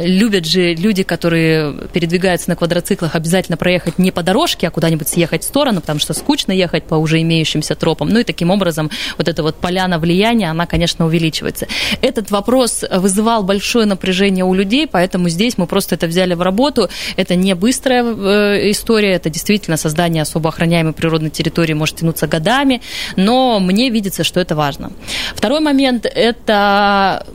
любят 0.03 0.45
же 0.45 0.73
люди, 0.73 1.03
которые 1.03 1.87
передвигаются 1.93 2.49
на 2.49 2.55
квадроциклах, 2.55 3.15
обязательно 3.15 3.57
проехать 3.57 3.99
не 3.99 4.11
по 4.11 4.23
дорожке, 4.23 4.67
а 4.67 4.71
куда-нибудь 4.71 5.07
съехать 5.07 5.43
в 5.43 5.47
сторону, 5.47 5.81
потому 5.81 5.99
что 5.99 6.13
скучно 6.13 6.51
ехать 6.51 6.83
по 6.83 6.95
уже 6.95 7.21
имеющимся 7.21 7.75
тропам. 7.75 8.09
Ну 8.09 8.19
и 8.19 8.23
таким 8.29 8.51
образом 8.51 8.91
вот 9.17 9.27
эта 9.27 9.41
вот 9.41 9.55
поляна 9.55 9.97
влияния, 9.97 10.51
она, 10.51 10.65
конечно, 10.65 11.05
увеличивается. 11.05 11.67
Этот 12.01 12.31
вопрос 12.31 12.85
вызывал 12.91 13.43
большое 13.43 13.85
напряжение 13.85 14.45
у 14.45 14.53
людей, 14.53 14.87
поэтому 14.87 15.29
здесь 15.29 15.57
мы 15.57 15.65
просто 15.65 15.95
это 15.95 16.07
взяли 16.07 16.35
в 16.35 16.41
работу. 16.41 16.89
Это 17.17 17.35
не 17.35 17.55
быстрая 17.55 18.03
э, 18.03 18.69
история, 18.71 19.13
это 19.13 19.29
действительно 19.29 19.77
создание 19.77 20.21
особо 20.21 20.49
охраняемой 20.49 20.93
природной 20.93 21.31
территории 21.31 21.73
может 21.73 21.95
тянуться 21.95 22.27
годами, 22.27 22.81
но 23.15 23.59
мне 23.59 23.89
видится, 23.89 24.23
что 24.23 24.39
это 24.39 24.55
важно. 24.55 24.91
Второй 25.35 25.59
момент– 25.59 26.05
это 26.15 27.25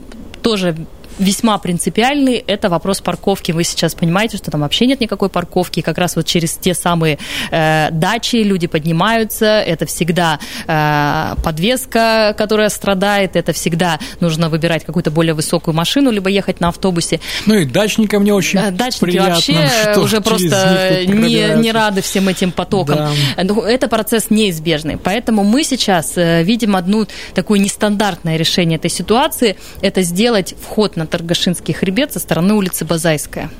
тоже 0.41 0.75
весьма 1.19 1.57
принципиальный, 1.57 2.35
это 2.35 2.69
вопрос 2.69 3.01
парковки. 3.01 3.51
Вы 3.51 3.63
сейчас 3.63 3.95
понимаете, 3.95 4.37
что 4.37 4.51
там 4.51 4.61
вообще 4.61 4.85
нет 4.85 4.99
никакой 4.99 5.29
парковки, 5.29 5.79
и 5.79 5.81
как 5.81 5.97
раз 5.97 6.15
вот 6.15 6.25
через 6.25 6.53
те 6.53 6.73
самые 6.73 7.17
э, 7.51 7.89
дачи 7.91 8.37
люди 8.37 8.67
поднимаются, 8.67 9.45
это 9.45 9.85
всегда 9.85 10.39
э, 10.67 11.35
подвеска, 11.43 12.35
которая 12.37 12.69
страдает, 12.69 13.35
это 13.35 13.53
всегда 13.53 13.99
нужно 14.19 14.49
выбирать 14.49 14.85
какую-то 14.85 15.11
более 15.11 15.33
высокую 15.33 15.73
машину, 15.73 16.11
либо 16.11 16.29
ехать 16.29 16.59
на 16.59 16.69
автобусе. 16.69 17.19
Ну 17.45 17.55
и 17.55 17.65
дачникам 17.65 18.21
мне 18.23 18.33
очень 18.33 18.59
Дачники 18.71 19.05
приятно, 19.05 19.35
вообще 19.35 19.95
уже 19.97 20.21
просто 20.21 21.05
не, 21.05 21.61
не 21.61 21.71
рады 21.71 22.01
всем 22.01 22.27
этим 22.27 22.51
потокам. 22.51 22.95
Да. 22.95 23.43
Ну, 23.43 23.61
это 23.61 23.87
процесс 23.87 24.29
неизбежный, 24.29 24.97
поэтому 24.97 25.43
мы 25.43 25.63
сейчас 25.63 26.13
э, 26.17 26.43
видим 26.43 26.75
одну 26.75 27.05
такое 27.33 27.59
нестандартное 27.59 28.37
решение 28.37 28.77
этой 28.77 28.89
ситуации, 28.89 29.57
это 29.81 30.01
сделать 30.01 30.55
вход 30.61 30.95
на 30.95 31.04
на 31.05 31.07
Торгашинский 31.07 31.73
хребет 31.73 32.11
со 32.13 32.19
стороны 32.19 32.55
улицы 32.55 32.83
Базайская. 32.83 33.51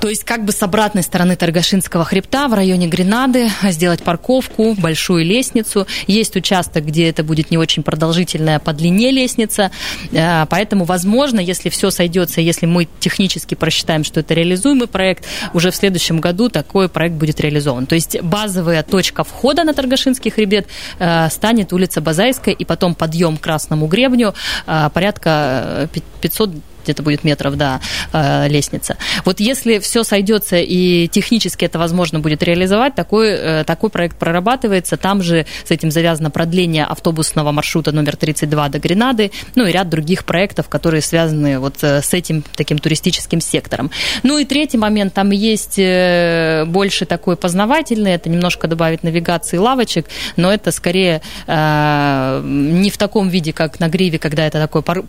То 0.00 0.08
есть 0.08 0.24
как 0.24 0.44
бы 0.44 0.52
с 0.52 0.62
обратной 0.62 1.02
стороны 1.02 1.36
Торгашинского 1.36 2.04
хребта 2.04 2.48
в 2.48 2.54
районе 2.54 2.86
Гренады 2.86 3.48
сделать 3.62 4.02
парковку, 4.02 4.74
большую 4.74 5.24
лестницу. 5.24 5.86
Есть 6.06 6.36
участок, 6.36 6.84
где 6.84 7.08
это 7.08 7.24
будет 7.24 7.50
не 7.50 7.58
очень 7.58 7.82
продолжительная 7.82 8.58
по 8.58 8.72
длине 8.72 9.10
лестница. 9.10 9.70
Э, 10.12 10.46
поэтому, 10.48 10.84
возможно, 10.84 11.40
если 11.40 11.70
все 11.70 11.90
сойдется, 11.90 12.40
если 12.40 12.66
мы 12.66 12.88
технически 13.00 13.54
просчитаем, 13.54 14.04
что 14.04 14.20
это 14.20 14.34
реализуемый 14.34 14.86
проект, 14.86 15.24
уже 15.54 15.70
в 15.70 15.76
следующем 15.76 16.20
году 16.20 16.50
такой 16.50 16.88
проект 16.88 17.16
будет 17.16 17.40
реализован. 17.40 17.86
То 17.86 17.94
есть 17.94 18.20
базовая 18.20 18.82
точка 18.82 19.24
входа 19.24 19.64
на 19.64 19.72
Торгашинский 19.72 20.30
хребет 20.30 20.68
э, 20.98 21.28
станет 21.30 21.72
улица 21.72 22.00
Базайская 22.00 22.54
и 22.54 22.64
потом 22.64 22.94
подъем 22.94 23.38
к 23.38 23.40
Красному 23.40 23.86
гребню 23.86 24.34
э, 24.66 24.90
порядка 24.92 25.88
500 26.20 26.45
где-то 26.86 27.02
будет 27.02 27.24
метров, 27.24 27.56
да, 27.56 27.80
э, 28.12 28.48
лестница. 28.48 28.96
Вот 29.24 29.40
если 29.40 29.78
все 29.78 30.04
сойдется 30.04 30.56
и 30.56 31.08
технически 31.08 31.64
это 31.64 31.78
возможно 31.78 32.20
будет 32.20 32.42
реализовать, 32.42 32.94
такой, 32.94 33.28
э, 33.28 33.64
такой 33.64 33.90
проект 33.90 34.16
прорабатывается. 34.16 34.96
Там 34.96 35.22
же 35.22 35.46
с 35.64 35.70
этим 35.70 35.90
завязано 35.90 36.30
продление 36.30 36.84
автобусного 36.84 37.52
маршрута 37.52 37.92
номер 37.92 38.16
32 38.16 38.68
до 38.68 38.78
Гренады, 38.78 39.30
ну 39.54 39.66
и 39.66 39.72
ряд 39.72 39.88
других 39.88 40.24
проектов, 40.24 40.68
которые 40.68 41.02
связаны 41.02 41.58
вот 41.58 41.82
э, 41.82 42.02
с 42.02 42.14
этим 42.14 42.44
таким 42.54 42.78
туристическим 42.78 43.40
сектором. 43.40 43.90
Ну 44.22 44.38
и 44.38 44.44
третий 44.44 44.78
момент, 44.78 45.14
там 45.14 45.30
есть 45.30 45.76
больше 45.76 47.06
такой 47.06 47.36
познавательный, 47.36 48.12
это 48.12 48.28
немножко 48.28 48.68
добавить 48.68 49.02
навигации 49.02 49.56
лавочек, 49.56 50.06
но 50.36 50.52
это 50.52 50.70
скорее 50.70 51.22
э, 51.46 52.42
не 52.44 52.90
в 52.90 52.98
таком 52.98 53.28
виде, 53.28 53.52
как 53.52 53.80
на 53.80 53.88
Гриве, 53.88 54.18
когда 54.18 54.46
это 54.46 54.60
такое 54.60 54.82
пар, 54.82 55.02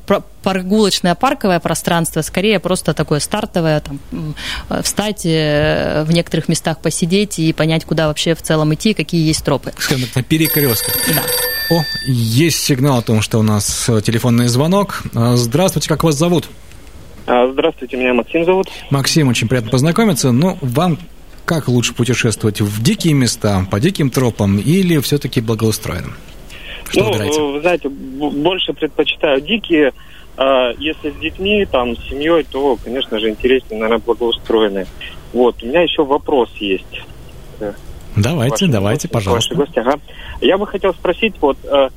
прогулочное 0.48 1.14
парковое 1.14 1.60
пространство, 1.60 2.22
скорее 2.22 2.62
просто 2.62 2.94
такое 2.94 3.20
стартовое, 3.20 3.82
там, 3.82 4.00
встать 4.82 5.26
э, 5.26 6.06
в 6.08 6.14
некоторых 6.14 6.48
местах 6.48 6.80
посидеть 6.80 7.38
и 7.38 7.52
понять, 7.52 7.84
куда 7.84 8.08
вообще 8.08 8.34
в 8.34 8.42
целом 8.42 8.74
идти, 8.74 8.94
какие 8.94 9.28
есть 9.28 9.44
тропы. 9.44 9.74
Скажем 9.78 10.06
так, 10.06 10.16
на 10.16 10.24
перекрестках. 10.24 10.96
Да. 11.14 11.76
О, 11.76 11.84
есть 12.08 12.64
сигнал 12.64 13.00
о 13.00 13.02
том, 13.02 13.22
что 13.22 13.40
у 13.40 13.42
нас 13.42 13.90
э, 13.90 14.00
телефонный 14.02 14.48
звонок. 14.48 15.04
Э, 15.14 15.34
здравствуйте, 15.36 15.90
как 15.90 16.06
вас 16.06 16.16
зовут? 16.16 16.46
А, 17.26 17.52
здравствуйте, 17.52 17.98
меня 17.98 18.14
Максим 18.14 18.46
зовут. 18.46 18.70
Максим, 18.90 19.28
очень 19.28 19.50
приятно 19.50 19.70
познакомиться. 19.70 20.32
Ну, 20.32 20.58
вам 20.62 20.98
как 21.44 21.68
лучше 21.68 21.94
путешествовать? 21.94 22.62
В 22.62 22.82
дикие 22.82 23.16
места, 23.16 23.68
по 23.70 23.82
диким 23.82 24.10
тропам 24.10 24.60
или 24.60 24.98
все-таки 25.00 25.42
благоустроенным? 25.42 26.14
Что 26.90 27.02
ну, 27.02 27.08
выбираете? 27.08 27.42
вы 27.42 27.60
знаете, 27.60 27.90
больше 27.90 28.72
предпочитаю 28.72 29.42
дикие, 29.42 29.92
если 30.78 31.10
с 31.10 31.16
детьми, 31.16 31.66
там, 31.66 31.98
с 31.98 32.10
семьей, 32.10 32.44
то, 32.44 32.78
конечно 32.84 33.20
же, 33.20 33.30
интереснее, 33.30 33.80
наверное, 33.80 34.04
благоустроенные. 34.06 34.86
Вот, 35.34 35.64
у 35.64 35.66
меня 35.66 35.82
еще 35.82 36.04
вопрос 36.04 36.50
есть. 36.60 37.02
Давайте, 38.18 38.66
ваши 38.66 38.68
давайте, 38.68 39.08
гости, 39.08 39.14
пожалуйста. 39.14 39.56
Ваши 39.56 39.66
гости, 39.66 39.80
ага. 39.80 40.00
Я 40.42 40.58
бы 40.58 40.66
хотел 40.66 40.94
спросить, 40.94 41.36
вот, 41.40 41.58
э, 41.64 41.90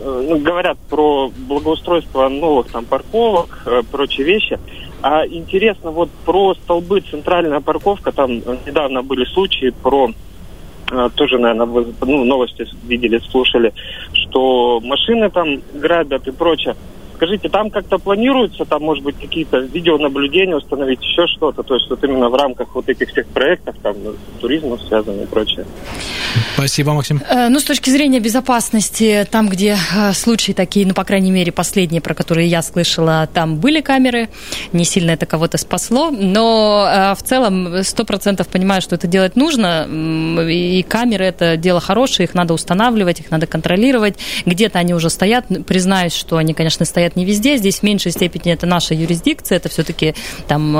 э, 0.00 0.26
ну, 0.28 0.38
говорят 0.38 0.78
про 0.88 1.30
благоустройство 1.36 2.28
новых 2.28 2.68
там 2.68 2.86
парковок, 2.86 3.62
э, 3.66 3.82
прочие 3.90 4.26
вещи. 4.26 4.58
А 5.02 5.26
интересно 5.26 5.90
вот 5.90 6.10
про 6.24 6.54
столбы 6.54 7.00
центральная 7.02 7.60
парковка, 7.60 8.12
там 8.12 8.36
недавно 8.66 9.02
были 9.02 9.24
случаи 9.26 9.70
про 9.82 10.10
э, 10.90 11.08
тоже, 11.14 11.38
наверное, 11.38 11.66
вы 11.66 11.94
ну, 12.00 12.24
новости 12.24 12.66
видели, 12.84 13.18
слушали, 13.30 13.74
что 14.12 14.80
машины 14.80 15.30
там 15.30 15.60
грабят 15.74 16.26
и 16.26 16.30
прочее. 16.30 16.74
Скажите, 17.20 17.50
там 17.50 17.68
как-то 17.68 17.98
планируется, 17.98 18.64
там, 18.64 18.82
может 18.82 19.04
быть, 19.04 19.14
какие-то 19.20 19.58
видеонаблюдения 19.58 20.56
установить, 20.56 21.02
еще 21.02 21.26
что-то, 21.26 21.62
то 21.62 21.74
есть 21.74 21.90
вот 21.90 22.02
именно 22.02 22.30
в 22.30 22.34
рамках 22.34 22.74
вот 22.74 22.88
этих 22.88 23.10
всех 23.10 23.26
проектов, 23.26 23.69
там, 23.92 24.14
туризма 24.40 24.78
связано 24.88 25.22
и 25.22 25.26
прочее. 25.26 25.66
Спасибо, 26.54 26.92
Максим. 26.92 27.22
Э, 27.28 27.48
ну, 27.48 27.58
с 27.58 27.64
точки 27.64 27.90
зрения 27.90 28.20
безопасности, 28.20 29.26
там, 29.30 29.48
где 29.48 29.76
э, 29.94 30.12
случаи 30.12 30.52
такие, 30.52 30.86
ну, 30.86 30.94
по 30.94 31.04
крайней 31.04 31.30
мере, 31.30 31.52
последние, 31.52 32.00
про 32.00 32.14
которые 32.14 32.48
я 32.48 32.62
слышала, 32.62 33.28
там 33.32 33.56
были 33.56 33.80
камеры, 33.80 34.28
не 34.72 34.84
сильно 34.84 35.12
это 35.12 35.26
кого-то 35.26 35.58
спасло, 35.58 36.10
но 36.10 36.88
э, 36.88 37.14
в 37.14 37.22
целом 37.22 37.82
сто 37.82 38.04
процентов 38.04 38.48
понимаю, 38.48 38.82
что 38.82 38.94
это 38.94 39.06
делать 39.06 39.36
нужно, 39.36 39.88
и 40.48 40.84
камеры 40.88 41.24
это 41.24 41.56
дело 41.56 41.80
хорошее, 41.80 42.26
их 42.26 42.34
надо 42.34 42.54
устанавливать, 42.54 43.20
их 43.20 43.30
надо 43.30 43.46
контролировать, 43.46 44.16
где-то 44.46 44.78
они 44.78 44.94
уже 44.94 45.10
стоят, 45.10 45.46
признаюсь, 45.66 46.14
что 46.14 46.36
они, 46.36 46.54
конечно, 46.54 46.84
стоят 46.84 47.16
не 47.16 47.24
везде. 47.24 47.56
Здесь 47.56 47.80
в 47.80 47.82
меньшей 47.82 48.12
степени 48.12 48.52
это 48.52 48.66
наша 48.66 48.94
юрисдикция, 48.94 49.56
это 49.56 49.68
все-таки 49.68 50.14
там 50.46 50.72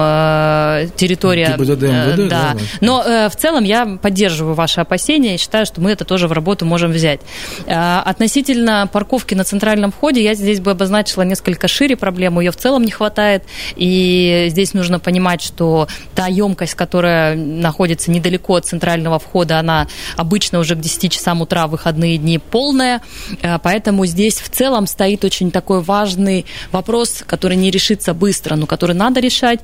территория. 0.96 1.57
ГИБДД, 1.57 1.83
МВД, 1.83 2.29
да. 2.29 2.55
да. 2.55 2.57
Но 2.81 2.99
э, 3.04 3.28
в 3.28 3.36
целом 3.36 3.64
я 3.64 3.98
поддерживаю 4.00 4.54
ваши 4.54 4.80
опасения 4.80 5.34
и 5.34 5.38
считаю, 5.38 5.66
что 5.66 5.80
мы 5.80 5.90
это 5.90 6.04
тоже 6.04 6.28
в 6.28 6.32
работу 6.32 6.64
можем 6.64 6.92
взять. 6.92 7.20
Э, 7.66 8.00
относительно 8.00 8.88
парковки 8.92 9.34
на 9.34 9.44
центральном 9.44 9.92
входе, 9.92 10.22
я 10.22 10.34
здесь 10.34 10.60
бы 10.60 10.72
обозначила 10.72 11.22
несколько 11.22 11.68
шире 11.68 11.96
проблему. 11.96 12.40
Ее 12.40 12.50
в 12.50 12.56
целом 12.56 12.84
не 12.84 12.90
хватает. 12.90 13.44
И 13.76 14.46
здесь 14.50 14.74
нужно 14.74 14.98
понимать, 14.98 15.42
что 15.42 15.88
та 16.14 16.26
емкость, 16.26 16.74
которая 16.74 17.36
находится 17.36 18.10
недалеко 18.10 18.56
от 18.56 18.66
центрального 18.66 19.18
входа, 19.18 19.58
она 19.58 19.86
обычно 20.16 20.58
уже 20.58 20.74
к 20.74 20.80
10 20.80 21.12
часам 21.12 21.40
утра 21.40 21.66
в 21.66 21.70
выходные 21.70 22.18
дни 22.18 22.38
полная. 22.38 23.00
Э, 23.42 23.58
поэтому 23.62 24.06
здесь 24.06 24.40
в 24.40 24.48
целом 24.50 24.86
стоит 24.86 25.24
очень 25.24 25.50
такой 25.50 25.80
важный 25.80 26.46
вопрос, 26.72 27.22
который 27.26 27.56
не 27.56 27.70
решится 27.70 28.14
быстро, 28.14 28.56
но 28.56 28.66
который 28.66 28.94
надо 28.94 29.20
решать. 29.20 29.60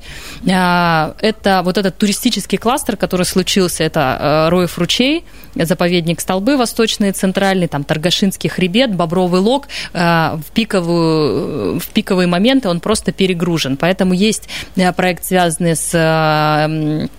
А, 0.49 1.15
это 1.19 1.61
вот 1.63 1.77
этот 1.77 1.97
туристический 1.97 2.57
кластер, 2.57 2.97
который 2.97 3.25
случился, 3.27 3.83
это 3.83 4.17
э, 4.19 4.49
Роев 4.49 4.77
ручей, 4.77 5.23
заповедник 5.55 6.19
Столбы 6.19 6.57
Восточный 6.57 7.11
Центральный, 7.11 7.67
там 7.67 7.83
Торгашинский 7.83 8.49
хребет, 8.49 8.93
Бобровый 8.95 9.41
лог. 9.41 9.67
Э, 9.93 10.37
в, 10.37 10.51
пиковую, 10.53 11.79
в 11.79 11.87
пиковые 11.89 12.27
моменты 12.27 12.69
он 12.69 12.79
просто 12.79 13.11
перегружен. 13.11 13.77
Поэтому 13.77 14.13
есть 14.13 14.49
э, 14.75 14.91
проект, 14.93 15.25
связанный 15.25 15.75
с 15.75 17.09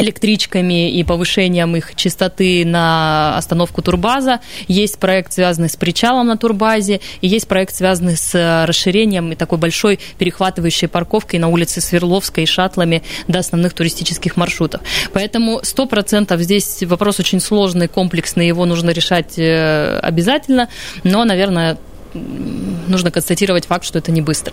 электричками 0.00 0.90
и 0.90 1.04
повышением 1.04 1.76
их 1.76 1.94
частоты 1.94 2.64
на 2.64 3.36
остановку 3.36 3.82
турбаза. 3.82 4.40
Есть 4.68 4.98
проект, 4.98 5.32
связанный 5.32 5.68
с 5.68 5.76
причалом 5.76 6.26
на 6.26 6.36
турбазе, 6.36 7.00
и 7.20 7.28
есть 7.28 7.48
проект, 7.48 7.74
связанный 7.74 8.16
с 8.16 8.64
расширением 8.66 9.32
и 9.32 9.34
такой 9.34 9.58
большой 9.58 10.00
перехватывающей 10.18 10.88
парковкой 10.88 11.38
на 11.38 11.48
улице 11.48 11.80
Сверловской 11.80 12.44
и 12.44 12.46
шаттлами 12.46 13.02
до 13.28 13.38
основных 13.40 13.74
туристических 13.74 14.36
маршрутов. 14.36 14.80
Поэтому 15.12 15.60
100% 15.60 16.36
здесь 16.42 16.82
вопрос 16.82 17.20
очень 17.20 17.40
сложный, 17.40 17.88
комплексный, 17.88 18.46
его 18.46 18.64
нужно 18.64 18.90
решать 18.90 19.38
э, 19.38 19.98
обязательно, 20.00 20.68
но, 21.04 21.24
наверное, 21.24 21.78
нужно 22.14 23.10
констатировать 23.10 23.66
факт, 23.66 23.84
что 23.84 23.98
это 23.98 24.10
не 24.10 24.20
быстро. 24.20 24.52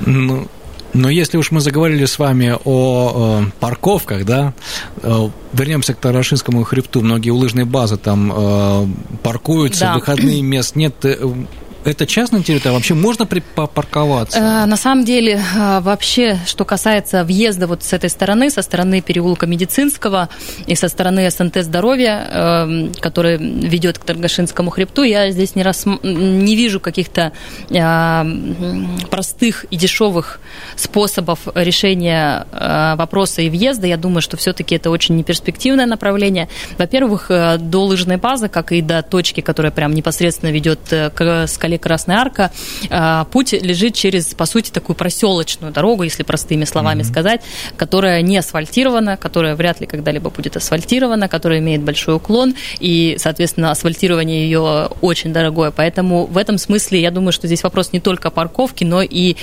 Ну, 0.00 0.48
но 0.96 1.10
если 1.10 1.36
уж 1.36 1.50
мы 1.50 1.60
заговорили 1.60 2.04
с 2.04 2.18
вами 2.18 2.56
о 2.64 3.42
э, 3.42 3.50
парковках, 3.60 4.24
да, 4.24 4.54
э, 5.02 5.28
вернемся 5.52 5.94
к 5.94 5.98
Тарашинскому 5.98 6.64
хребту. 6.64 7.02
Многие 7.02 7.30
лыжные 7.30 7.64
базы 7.64 7.96
там 7.96 8.32
э, 8.34 8.86
паркуются, 9.22 9.86
да. 9.86 9.94
выходные 9.94 10.42
мест 10.42 10.76
нет. 10.76 10.94
Э, 11.04 11.16
это 11.86 12.06
частная 12.06 12.42
территория? 12.42 12.74
Вообще 12.74 12.94
можно 12.94 13.26
припарковаться? 13.26 14.38
Э, 14.38 14.66
на 14.66 14.76
самом 14.76 15.04
деле, 15.04 15.40
э, 15.54 15.80
вообще, 15.80 16.38
что 16.46 16.64
касается 16.64 17.24
въезда 17.24 17.66
вот 17.66 17.82
с 17.82 17.92
этой 17.92 18.10
стороны, 18.10 18.50
со 18.50 18.62
стороны 18.62 19.00
переулка 19.00 19.46
Медицинского 19.46 20.28
и 20.66 20.74
со 20.74 20.88
стороны 20.88 21.30
СНТ 21.30 21.62
здоровья, 21.62 22.28
э, 22.28 22.88
который 23.00 23.36
ведет 23.38 23.98
к 23.98 24.04
Торгашинскому 24.04 24.70
хребту, 24.70 25.02
я 25.02 25.30
здесь 25.30 25.54
не, 25.54 25.62
рас... 25.62 25.84
не 25.86 26.56
вижу 26.56 26.80
каких-то 26.80 27.32
простых 29.10 29.64
и 29.70 29.76
дешевых 29.76 30.40
способов 30.76 31.40
решения 31.54 32.46
вопроса 32.96 33.42
и 33.42 33.48
въезда. 33.48 33.86
Я 33.86 33.96
думаю, 33.96 34.22
что 34.22 34.36
все-таки 34.36 34.74
это 34.74 34.90
очень 34.90 35.16
неперспективное 35.16 35.86
направление. 35.86 36.48
Во-первых, 36.78 37.26
до 37.28 37.84
лыжной 37.84 38.16
базы, 38.16 38.48
как 38.48 38.72
и 38.72 38.80
до 38.80 39.02
точки, 39.02 39.40
которая 39.40 39.72
прям 39.72 39.94
непосредственно 39.94 40.50
ведет 40.50 40.80
к 40.88 41.46
скале 41.46 41.75
или 41.76 41.78
Красная 41.78 42.18
Арка, 42.18 42.50
а, 42.90 43.24
путь 43.24 43.52
лежит 43.52 43.94
через, 43.94 44.34
по 44.34 44.46
сути, 44.46 44.70
такую 44.70 44.96
проселочную 44.96 45.72
дорогу, 45.72 46.02
если 46.02 46.22
простыми 46.22 46.64
словами 46.64 47.02
mm-hmm. 47.02 47.04
сказать, 47.04 47.40
которая 47.76 48.22
не 48.22 48.38
асфальтирована, 48.38 49.16
которая 49.16 49.54
вряд 49.54 49.80
ли 49.80 49.86
когда-либо 49.86 50.30
будет 50.30 50.56
асфальтирована, 50.56 51.28
которая 51.28 51.60
имеет 51.60 51.82
большой 51.82 52.16
уклон, 52.16 52.54
и, 52.80 53.16
соответственно, 53.18 53.70
асфальтирование 53.70 54.44
ее 54.44 54.88
очень 55.00 55.32
дорогое. 55.32 55.70
Поэтому 55.70 56.26
в 56.26 56.38
этом 56.38 56.58
смысле 56.58 57.00
я 57.00 57.10
думаю, 57.10 57.32
что 57.32 57.46
здесь 57.46 57.62
вопрос 57.62 57.92
не 57.92 58.00
только 58.00 58.30
парковки, 58.30 58.84
но 58.84 59.02
и 59.02 59.36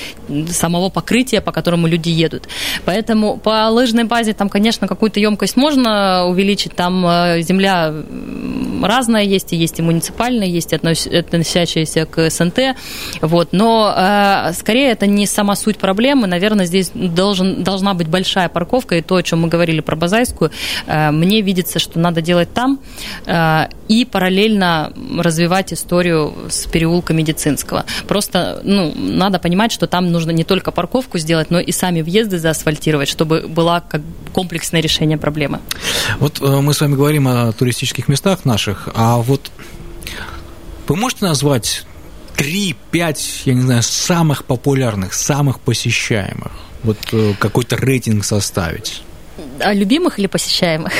самого 0.49 0.89
покрытия, 0.89 1.41
по 1.41 1.51
которому 1.51 1.87
люди 1.87 2.09
едут. 2.09 2.47
Поэтому 2.85 3.37
по 3.37 3.69
лыжной 3.69 4.03
базе 4.03 4.33
там, 4.33 4.49
конечно, 4.49 4.87
какую-то 4.87 5.19
емкость 5.19 5.55
можно 5.55 6.25
увеличить, 6.25 6.75
там 6.75 7.05
э, 7.05 7.41
земля 7.41 7.93
разное 8.83 9.23
есть, 9.23 9.53
и 9.53 9.55
есть 9.55 9.79
и 9.79 9.81
муниципальные, 9.81 10.51
есть 10.51 10.73
относящиеся 10.73 12.05
к 12.05 12.22
СНТ, 12.29 12.75
вот, 13.21 13.49
но 13.51 13.93
э, 13.95 14.53
скорее 14.53 14.91
это 14.91 15.07
не 15.07 15.25
сама 15.27 15.55
суть 15.55 15.77
проблемы, 15.77 16.27
наверное, 16.27 16.65
здесь 16.65 16.91
должен, 16.93 17.63
должна 17.63 17.93
быть 17.93 18.07
большая 18.07 18.49
парковка, 18.49 18.95
и 18.95 19.01
то, 19.01 19.15
о 19.15 19.23
чем 19.23 19.41
мы 19.41 19.47
говорили 19.47 19.81
про 19.81 19.95
Базайскую, 19.95 20.51
э, 20.87 21.11
мне 21.11 21.41
видится, 21.41 21.79
что 21.79 21.99
надо 21.99 22.21
делать 22.21 22.53
там, 22.53 22.79
э, 23.25 23.67
и 23.87 24.05
параллельно 24.05 24.93
развивать 25.19 25.73
историю 25.73 26.33
с 26.49 26.65
переулка 26.65 27.13
Медицинского. 27.13 27.85
Просто, 28.07 28.61
ну, 28.63 28.93
надо 28.95 29.39
понимать, 29.39 29.71
что 29.71 29.87
там 29.87 30.11
нужно 30.11 30.31
не 30.31 30.43
только 30.43 30.71
парковку 30.71 31.17
сделать, 31.17 31.51
но 31.51 31.59
и 31.59 31.71
сами 31.71 32.01
въезды 32.01 32.39
заасфальтировать, 32.39 33.09
чтобы 33.09 33.45
была 33.47 33.81
как 33.81 34.01
комплексное 34.31 34.81
решение 34.81 35.17
проблемы. 35.17 35.59
Вот 36.19 36.41
э, 36.41 36.61
мы 36.61 36.73
с 36.73 36.81
вами 36.81 36.95
говорим 36.95 37.27
о 37.27 37.51
туристических 37.51 38.07
местах 38.07 38.45
наших, 38.45 38.89
а 38.95 39.17
вот 39.17 39.51
вы 40.87 40.95
можете 40.95 41.25
назвать 41.25 41.85
3-5, 42.37 43.41
я 43.45 43.53
не 43.53 43.61
знаю, 43.61 43.83
самых 43.83 44.45
популярных, 44.45 45.13
самых 45.13 45.59
посещаемых? 45.59 46.51
Вот 46.83 46.97
э, 47.11 47.33
какой-то 47.39 47.75
рейтинг 47.77 48.25
составить? 48.25 49.03
А 49.63 49.73
любимых 49.73 50.19
или 50.19 50.27
посещаемых? 50.27 50.91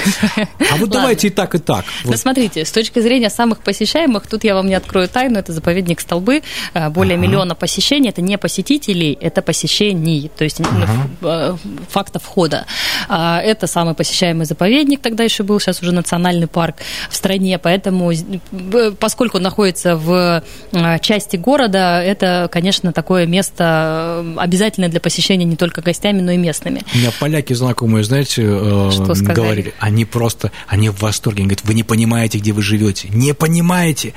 А 0.72 0.78
вот 0.78 0.90
давайте 0.90 1.28
и 1.28 1.30
так, 1.30 1.56
и 1.56 1.60
так. 1.60 1.86
Вот. 2.04 2.12
Ну, 2.12 2.18
смотрите, 2.18 2.66
с 2.66 2.72
точки 2.72 3.00
зрения 3.00 3.30
самых 3.30 3.60
посещаемых, 3.60 4.28
тут 4.28 4.44
я 4.44 4.56
вам 4.56 4.68
не 4.68 4.76
открою 4.76 5.08
тайну, 5.08 5.40
это 5.40 5.54
заповедник 5.54 6.00
Столбы, 6.00 6.42
э, 6.74 6.90
более 6.90 7.16
ага. 7.16 7.28
миллиона 7.28 7.56
посещений, 7.56 8.10
это 8.10 8.22
не 8.22 8.38
посетителей, 8.38 9.18
это 9.20 9.42
посещений, 9.42 10.32
то 10.36 10.44
есть 10.44 10.62
ага. 10.62 11.10
Э, 11.22 11.56
факта 11.90 12.20
входа. 12.20 12.66
А, 13.08 13.42
это 13.42 13.68
самый 13.68 13.94
посещаемый 13.94 14.46
заповедник, 14.46 15.02
тогда 15.02 15.24
еще 15.24 15.44
был, 15.44 15.60
сейчас 15.60 15.82
уже 15.82 15.92
национальный 15.92 16.48
парк 16.48 16.78
в 17.10 17.16
стране, 17.16 17.60
поэтому, 17.60 18.12
поскольку 19.00 19.38
он 19.38 19.44
находится 19.44 19.96
в 19.96 20.44
э, 20.72 21.00
части 21.00 21.38
города, 21.38 22.02
это, 22.02 22.50
конечно, 22.52 22.94
такое 22.94 23.26
место 23.26 24.26
обязательное 24.38 24.90
для 24.90 25.00
посещения 25.00 25.46
не 25.46 25.56
только 25.56 25.82
гостями, 25.82 26.22
но 26.22 26.32
и 26.32 26.38
местными. 26.38 26.82
У 26.94 26.98
меня 26.98 27.12
поляки 27.20 27.54
знакомые, 27.54 28.04
знаете, 28.04 28.53
э, 28.54 29.34
говорили, 29.34 29.74
они 29.80 30.06
просто, 30.06 30.52
они 30.68 30.90
в 30.90 31.00
восторге, 31.02 31.40
они 31.40 31.48
говорят, 31.50 31.66
вы 31.66 31.74
не 31.74 31.84
понимаете, 31.84 32.38
где 32.38 32.52
вы 32.52 32.62
живете, 32.62 33.10
не 33.10 33.34
понимаете, 33.34 34.14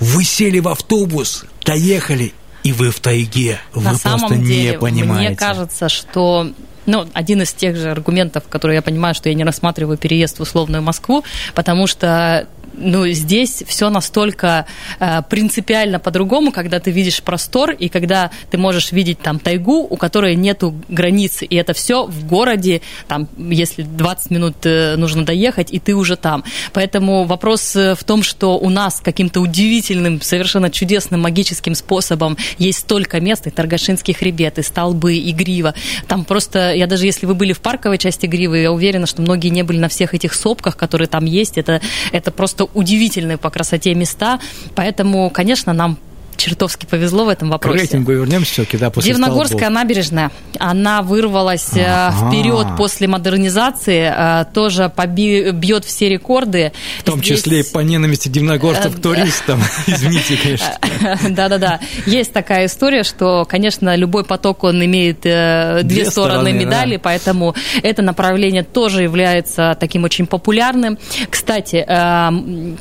вы 0.00 0.24
сели 0.24 0.58
в 0.58 0.68
автобус, 0.68 1.44
доехали, 1.64 2.32
и 2.62 2.72
вы 2.72 2.90
в 2.90 3.00
тайге, 3.00 3.58
вы 3.72 3.82
На 3.82 3.90
просто 3.90 4.18
самом 4.18 4.44
деле, 4.44 4.70
не 4.72 4.78
понимаете. 4.78 5.28
Мне 5.28 5.36
кажется, 5.36 5.88
что 5.88 6.50
ну, 6.86 7.08
один 7.12 7.42
из 7.42 7.52
тех 7.52 7.76
же 7.76 7.90
аргументов, 7.90 8.44
которые 8.48 8.76
я 8.76 8.82
понимаю, 8.82 9.14
что 9.14 9.28
я 9.28 9.34
не 9.34 9.44
рассматриваю 9.44 9.96
переезд 9.96 10.38
в 10.38 10.42
условную 10.42 10.82
Москву, 10.82 11.24
потому 11.54 11.86
что 11.86 12.46
ну, 12.76 13.06
здесь 13.08 13.62
все 13.66 13.90
настолько 13.90 14.66
э, 14.98 15.22
принципиально 15.28 15.98
по-другому, 15.98 16.52
когда 16.52 16.80
ты 16.80 16.90
видишь 16.90 17.22
простор 17.22 17.72
и 17.72 17.88
когда 17.88 18.30
ты 18.50 18.58
можешь 18.58 18.92
видеть 18.92 19.20
там 19.20 19.38
тайгу, 19.38 19.86
у 19.88 19.96
которой 19.96 20.34
нету 20.34 20.74
границ, 20.88 21.42
и 21.42 21.54
это 21.56 21.74
все 21.74 22.06
в 22.06 22.26
городе, 22.26 22.80
там, 23.08 23.28
если 23.36 23.82
20 23.82 24.30
минут 24.30 24.56
э, 24.64 24.96
нужно 24.96 25.24
доехать, 25.24 25.72
и 25.72 25.78
ты 25.78 25.94
уже 25.94 26.16
там. 26.16 26.44
Поэтому 26.72 27.24
вопрос 27.24 27.76
э, 27.76 27.94
в 27.94 28.04
том, 28.04 28.22
что 28.22 28.58
у 28.58 28.70
нас 28.70 29.00
каким-то 29.00 29.40
удивительным, 29.40 30.20
совершенно 30.20 30.70
чудесным 30.70 31.20
магическим 31.20 31.74
способом 31.74 32.36
есть 32.58 32.80
столько 32.80 33.20
мест, 33.20 33.46
и 33.46 33.50
Таргашинский 33.50 34.14
хребет, 34.14 34.58
и 34.58 34.62
столбы, 34.62 35.16
и 35.16 35.32
грива. 35.32 35.74
Там 36.08 36.24
просто, 36.24 36.74
я 36.74 36.86
даже 36.86 37.06
если 37.06 37.26
вы 37.26 37.34
были 37.34 37.52
в 37.52 37.60
парковой 37.60 37.98
части 37.98 38.26
гривы, 38.26 38.58
я 38.58 38.72
уверена, 38.72 39.06
что 39.06 39.22
многие 39.22 39.48
не 39.48 39.62
были 39.62 39.78
на 39.78 39.88
всех 39.88 40.14
этих 40.14 40.34
сопках, 40.34 40.76
которые 40.76 41.08
там 41.08 41.24
есть. 41.24 41.58
Это, 41.58 41.80
это 42.12 42.30
просто 42.30 42.54
просто 42.54 42.63
удивительные 42.74 43.38
по 43.38 43.50
красоте 43.50 43.94
места. 43.94 44.40
Поэтому, 44.74 45.30
конечно, 45.30 45.72
нам 45.72 45.98
чертовски 46.44 46.84
повезло 46.84 47.24
в 47.24 47.28
этом 47.28 47.48
вопросе. 47.48 47.78
К 47.78 47.80
рейтингу 47.80 48.12
вернемся 48.12 48.52
все-таки, 48.52 48.76
да, 48.76 48.90
после 48.90 49.12
Дивногорская 49.12 49.58
столбов. 49.58 49.74
набережная, 49.74 50.30
она 50.58 51.00
вырвалась 51.00 51.70
ага. 51.74 52.28
вперед 52.28 52.66
после 52.76 53.08
модернизации, 53.08 54.12
э, 54.14 54.44
тоже 54.52 54.92
поби- 54.94 55.52
бьет 55.52 55.84
все 55.86 56.10
рекорды. 56.10 56.72
В 57.00 57.04
том 57.04 57.20
Здесь... 57.20 57.38
числе 57.38 57.60
и 57.60 57.62
по 57.62 57.78
ненависти 57.78 58.28
дивногорцев 58.28 58.96
к 58.96 59.00
туристам. 59.00 59.62
Извините, 59.86 60.36
конечно. 60.36 60.78
Да-да-да. 61.30 61.80
Есть 62.04 62.32
такая 62.32 62.66
история, 62.66 63.04
что, 63.04 63.46
конечно, 63.48 63.96
любой 63.96 64.24
поток, 64.24 64.64
он 64.64 64.84
имеет 64.84 65.20
э, 65.24 65.80
две, 65.82 66.04
стороны, 66.04 66.52
медали, 66.52 66.96
да. 66.96 67.00
поэтому 67.02 67.54
это 67.82 68.02
направление 68.02 68.64
тоже 68.64 69.02
является 69.02 69.76
таким 69.80 70.04
очень 70.04 70.26
популярным. 70.26 70.98
Кстати, 71.30 71.84
э, 71.86 72.28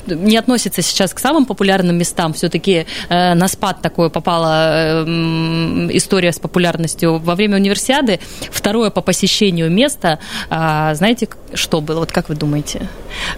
не 0.08 0.36
относится 0.36 0.82
сейчас 0.82 1.14
к 1.14 1.20
самым 1.20 1.46
популярным 1.46 1.98
местам, 1.98 2.34
все-таки 2.34 2.86
на 3.10 3.48
спад 3.54 3.82
такое 3.82 4.10
попала 4.10 5.04
эм, 5.04 5.96
история 5.96 6.32
с 6.32 6.40
популярностью 6.40 7.20
во 7.20 7.36
время 7.36 7.58
универсиады. 7.58 8.20
Второе 8.52 8.90
по 8.90 9.02
посещению 9.02 9.72
место, 9.72 10.20
а, 10.50 10.94
знаете, 10.96 11.30
что 11.54 11.82
было? 11.82 12.00
Вот 12.00 12.12
как 12.12 12.30
вы 12.30 12.36
думаете? 12.36 12.90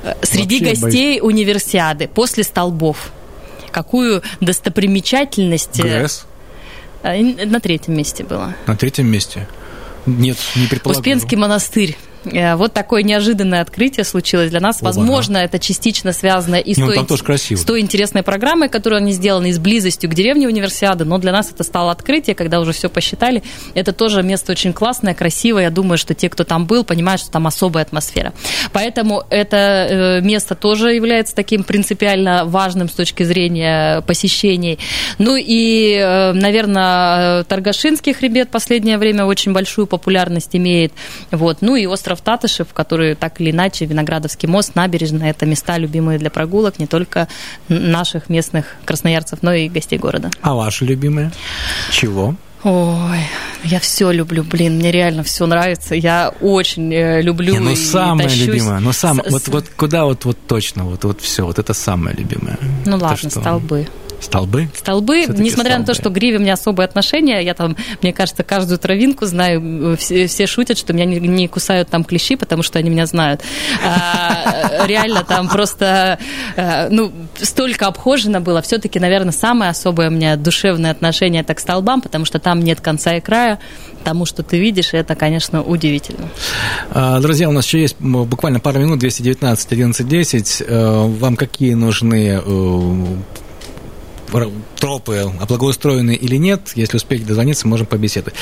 Э, 0.03 0.13
среди 0.23 0.59
Вообще 0.59 0.81
гостей 0.81 1.19
боюсь. 1.19 1.33
универсиады 1.33 2.07
после 2.07 2.43
столбов 2.43 3.11
какую 3.71 4.23
достопримечательность... 4.39 5.79
Э, 5.81 6.01
ГРС? 6.01 6.25
Э, 7.03 7.21
на 7.45 7.59
третьем 7.59 7.97
месте 7.97 8.23
было. 8.23 8.53
На 8.67 8.77
третьем 8.77 9.07
месте? 9.07 9.47
Нет, 10.05 10.37
не 10.55 10.67
предполагаю. 10.67 11.01
Успенский 11.01 11.37
монастырь. 11.37 11.97
Э, 12.25 12.55
вот 12.55 12.73
такое 12.73 13.03
неожиданное 13.03 13.61
открытие 13.61 14.03
случилось 14.03 14.49
для 14.49 14.59
нас. 14.59 14.77
Оба, 14.81 14.87
Возможно, 14.87 15.37
это 15.37 15.59
частично 15.59 16.13
связано 16.13 16.55
и 16.55 16.73
с, 16.73 16.77
ну, 16.77 16.87
той, 16.87 17.57
с 17.57 17.63
той 17.63 17.81
интересной 17.81 18.23
программой, 18.23 18.69
которую 18.69 18.97
они 18.97 19.11
сделаны, 19.11 19.49
и 19.49 19.53
с 19.53 19.59
близостью 19.59 20.09
к 20.09 20.13
деревне 20.13 20.47
универсиады, 20.47 21.05
но 21.05 21.17
для 21.17 21.31
нас 21.31 21.51
это 21.51 21.63
стало 21.63 21.91
открытие, 21.91 22.35
когда 22.35 22.59
уже 22.59 22.71
все 22.71 22.89
посчитали. 22.89 23.43
Это 23.73 23.93
тоже 23.93 24.23
место 24.23 24.51
очень 24.51 24.73
классное, 24.73 25.13
красивое. 25.13 25.63
Я 25.63 25.69
думаю, 25.69 25.97
что 25.97 26.13
те, 26.13 26.29
кто 26.29 26.43
там 26.43 26.65
был, 26.65 26.83
понимают, 26.83 27.21
что 27.21 27.31
там 27.31 27.47
особая 27.47 27.83
атмосфера. 27.83 28.33
Поэтому 28.73 29.23
это 29.29 29.57
э, 29.57 30.21
место 30.21 30.55
тоже 30.55 30.93
является 30.93 31.35
таким 31.35 31.63
принципиально 31.63 32.45
важным 32.45 32.89
с 32.89 32.93
точки 32.93 33.23
зрения 33.23 34.01
посещений. 34.01 34.79
Ну 35.17 35.35
и, 35.35 35.93
э, 35.93 36.33
наверное, 36.33 37.43
Таргашинский 37.43 38.13
хребет 38.13 38.49
в 38.49 38.51
последнее 38.51 38.97
время 38.97 39.25
очень 39.25 39.53
большую 39.53 39.87
популярность 39.87 40.55
имеет. 40.55 40.93
Вот. 41.31 41.57
Ну 41.61 41.75
и 41.75 41.85
остров 41.85 42.14
остров 42.15 42.21
Татышев, 42.21 42.73
который 42.73 43.15
так 43.15 43.41
или 43.41 43.51
иначе, 43.51 43.85
Виноградовский 43.85 44.47
мост, 44.47 44.75
набережная, 44.75 45.31
это 45.31 45.45
места, 45.45 45.77
любимые 45.77 46.17
для 46.19 46.29
прогулок 46.29 46.79
не 46.79 46.87
только 46.87 47.27
наших 47.69 48.29
местных 48.29 48.65
красноярцев, 48.85 49.39
но 49.41 49.53
и 49.53 49.69
гостей 49.69 49.99
города. 49.99 50.29
А 50.41 50.53
ваши 50.53 50.85
любимые? 50.85 51.31
Чего? 51.91 52.35
Ой, 52.63 53.19
я 53.63 53.79
все 53.79 54.11
люблю, 54.11 54.43
блин, 54.43 54.77
мне 54.77 54.91
реально 54.91 55.21
все 55.23 55.45
нравится. 55.45 55.93
Я 55.93 56.33
очень 56.41 56.91
э, 56.91 57.21
люблю. 57.21 57.53
Не, 57.53 57.59
ну 57.59 57.75
самое 57.75 58.27
любимое, 58.29 58.79
ну 58.79 58.91
сам, 58.91 59.21
с, 59.23 59.31
вот, 59.31 59.47
вот 59.49 59.65
куда 59.77 60.05
вот 60.05 60.25
вот 60.25 60.37
точно, 60.47 60.85
вот 60.85 61.03
вот 61.03 61.21
все, 61.21 61.45
вот 61.45 61.59
это 61.59 61.73
самое 61.75 62.15
любимое. 62.15 62.57
Ну 62.85 62.97
ладно, 62.97 63.17
что? 63.17 63.29
столбы. 63.29 63.87
Столбы? 64.25 64.69
Столбы, 64.75 65.21
Все-таки 65.21 65.43
несмотря 65.43 65.71
столбы. 65.73 65.79
на 65.81 65.85
то, 65.85 65.93
что 65.93 66.09
к 66.09 66.13
гриве 66.13 66.37
у 66.37 66.41
меня 66.41 66.53
особые 66.53 66.85
отношения, 66.85 67.41
я 67.41 67.53
там, 67.53 67.77
мне 68.01 68.11
кажется, 68.11 68.43
каждую 68.43 68.79
травинку 68.79 69.25
знаю, 69.25 69.95
все, 69.97 70.25
все 70.25 70.47
шутят, 70.47 70.79
что 70.79 70.93
меня 70.93 71.05
не, 71.05 71.19
не 71.19 71.47
кусают 71.47 71.89
там 71.89 72.03
клещи, 72.03 72.35
потому 72.35 72.63
что 72.63 72.79
они 72.79 72.89
меня 72.89 73.05
знают. 73.05 73.41
А, 73.83 74.85
реально 74.87 75.23
там 75.23 75.47
просто, 75.47 76.17
э, 76.55 76.89
ну, 76.89 77.11
столько 77.39 77.85
обхожено 77.85 78.41
было. 78.41 78.63
Все-таки, 78.63 78.99
наверное, 78.99 79.31
самое 79.31 79.69
особое 79.69 80.09
у 80.09 80.11
меня 80.11 80.35
душевное 80.37 80.91
отношение 80.91 81.41
это 81.41 81.53
к 81.53 81.59
столбам, 81.59 82.01
потому 82.01 82.25
что 82.25 82.39
там 82.39 82.61
нет 82.61 82.81
конца 82.81 83.15
и 83.15 83.21
края 83.21 83.59
тому, 84.03 84.25
что 84.25 84.43
ты 84.43 84.59
видишь, 84.59 84.93
и 84.93 84.97
это, 84.97 85.15
конечно, 85.15 85.61
удивительно. 85.61 86.29
А, 86.91 87.19
друзья, 87.19 87.47
у 87.47 87.51
нас 87.51 87.65
еще 87.65 87.81
есть 87.81 87.95
буквально 87.99 88.59
пару 88.59 88.79
минут, 88.79 88.99
219 88.99 89.71
11 89.71 90.07
10. 90.07 90.63
Вам 90.67 91.35
какие 91.35 91.73
нужны 91.73 92.41
э, 92.43 93.05
тропы 94.79 95.31
облагоустроены 95.39 96.15
или 96.15 96.35
нет. 96.35 96.71
Если 96.75 96.97
успеете 96.97 97.25
дозвониться, 97.25 97.67
можем 97.67 97.87
побеседовать. 97.87 98.35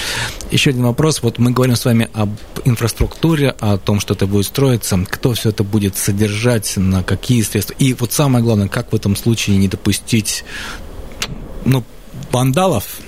Еще 0.52 0.72
один 0.72 0.84
вопрос. 0.84 1.22
Вот 1.22 1.40
мы 1.40 1.52
говорим 1.52 1.76
с 1.76 1.86
вами 1.86 2.10
об 2.14 2.30
инфраструктуре, 2.66 3.56
о 3.60 3.78
том, 3.78 4.00
что 4.00 4.14
это 4.14 4.28
будет 4.28 4.46
строиться, 4.46 5.00
кто 5.10 5.34
все 5.34 5.50
это 5.50 5.64
будет 5.64 5.98
содержать, 5.98 6.74
на 6.78 7.04
какие 7.04 7.42
средства. 7.42 7.76
И 7.80 7.94
вот 7.94 8.12
самое 8.12 8.44
главное, 8.44 8.68
как 8.68 8.92
в 8.92 8.96
этом 8.96 9.16
случае 9.16 9.58
не 9.58 9.68
допустить 9.68 10.44
ну, 11.66 11.84
вандалов, 12.32 13.00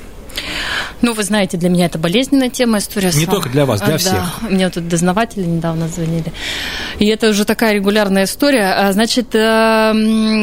ну, 1.01 1.13
вы 1.13 1.23
знаете, 1.23 1.57
для 1.57 1.69
меня 1.69 1.85
это 1.85 1.97
болезненная 1.97 2.49
тема, 2.49 2.77
история. 2.79 3.11
Не 3.13 3.25
только 3.25 3.49
для 3.49 3.65
вас, 3.65 3.81
для 3.81 3.95
а, 3.95 3.97
всех. 3.97 4.13
Да, 4.13 4.49
мне 4.49 4.69
тут 4.69 4.87
дознаватели 4.87 5.45
недавно 5.45 5.87
звонили. 5.87 6.31
И 6.99 7.05
это 7.07 7.29
уже 7.29 7.45
такая 7.45 7.73
регулярная 7.73 8.23
история. 8.23 8.73
А, 8.73 8.91
значит, 8.91 9.35
э, 9.35 9.91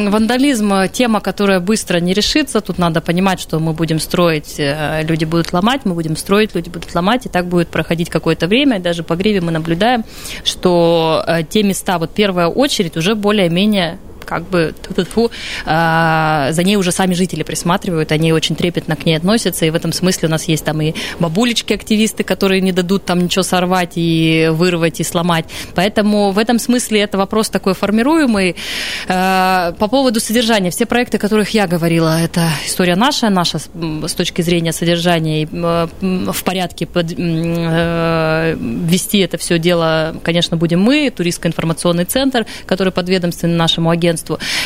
вандализм– 0.09 0.73
тема, 0.93 1.19
которая 1.19 1.59
быстро 1.59 1.97
не 1.99 2.13
решится. 2.13 2.61
Тут 2.61 2.77
надо 2.77 3.01
понимать, 3.01 3.39
что 3.39 3.59
мы 3.59 3.73
будем 3.73 3.99
строить, 3.99 4.55
э, 4.57 5.03
люди 5.03 5.25
будут 5.25 5.53
ломать, 5.53 5.81
мы 5.85 5.93
будем 5.93 6.15
строить, 6.15 6.55
люди 6.55 6.69
будут 6.69 6.93
ломать, 6.95 7.25
и 7.25 7.29
так 7.29 7.47
будет 7.47 7.69
проходить 7.69 8.09
какое-то 8.09 8.47
время. 8.47 8.77
И 8.77 8.81
даже 8.81 9.03
по 9.03 9.15
гриве 9.15 9.41
мы 9.41 9.51
наблюдаем, 9.51 10.03
что 10.43 11.23
э, 11.27 11.43
те 11.43 11.63
места, 11.63 11.97
вот 11.97 12.11
первая 12.13 12.47
очередь 12.47 12.97
уже 12.97 13.15
более-менее 13.15 13.97
как 14.33 14.49
бы 14.49 14.73
фу, 15.09 15.31
а, 15.65 16.51
за 16.51 16.63
ней 16.63 16.75
уже 16.75 16.91
сами 16.91 17.13
жители 17.13 17.43
присматривают, 17.43 18.11
они 18.11 18.33
очень 18.33 18.55
трепетно 18.55 18.95
к 18.95 19.05
ней 19.05 19.15
относятся, 19.15 19.65
и 19.65 19.69
в 19.69 19.75
этом 19.75 19.93
смысле 19.93 20.27
у 20.27 20.31
нас 20.31 20.45
есть 20.45 20.65
там 20.65 20.81
и 20.81 20.93
бабулечки-активисты, 21.19 22.23
которые 22.23 22.61
не 22.61 22.71
дадут 22.71 23.05
там 23.05 23.19
ничего 23.19 23.43
сорвать 23.43 23.93
и 23.95 24.49
вырвать 24.51 24.99
и 24.99 25.03
сломать. 25.03 25.45
Поэтому 25.75 26.31
в 26.31 26.39
этом 26.39 26.59
смысле 26.59 27.01
это 27.01 27.17
вопрос 27.17 27.49
такой 27.49 27.73
формируемый. 27.73 28.55
А, 29.07 29.73
по 29.79 29.87
поводу 29.87 30.19
содержания, 30.19 30.71
все 30.71 30.85
проекты, 30.85 31.17
о 31.17 31.19
которых 31.19 31.49
я 31.51 31.67
говорила, 31.67 32.19
это 32.19 32.49
история 32.65 32.95
наша, 32.95 33.29
наша 33.29 33.59
с 33.59 34.13
точки 34.13 34.41
зрения 34.41 34.71
содержания, 34.71 35.47
в 35.51 36.43
порядке 36.43 36.85
под, 36.85 37.13
э, 37.17 38.55
вести 38.57 39.19
это 39.19 39.37
все 39.37 39.59
дело, 39.59 40.15
конечно, 40.23 40.57
будем 40.57 40.81
мы, 40.81 41.11
туристско-информационный 41.15 42.05
центр, 42.05 42.45
который 42.65 42.93
подведомственный 42.93 43.55
нашему 43.55 43.89
агентству. 43.89 44.22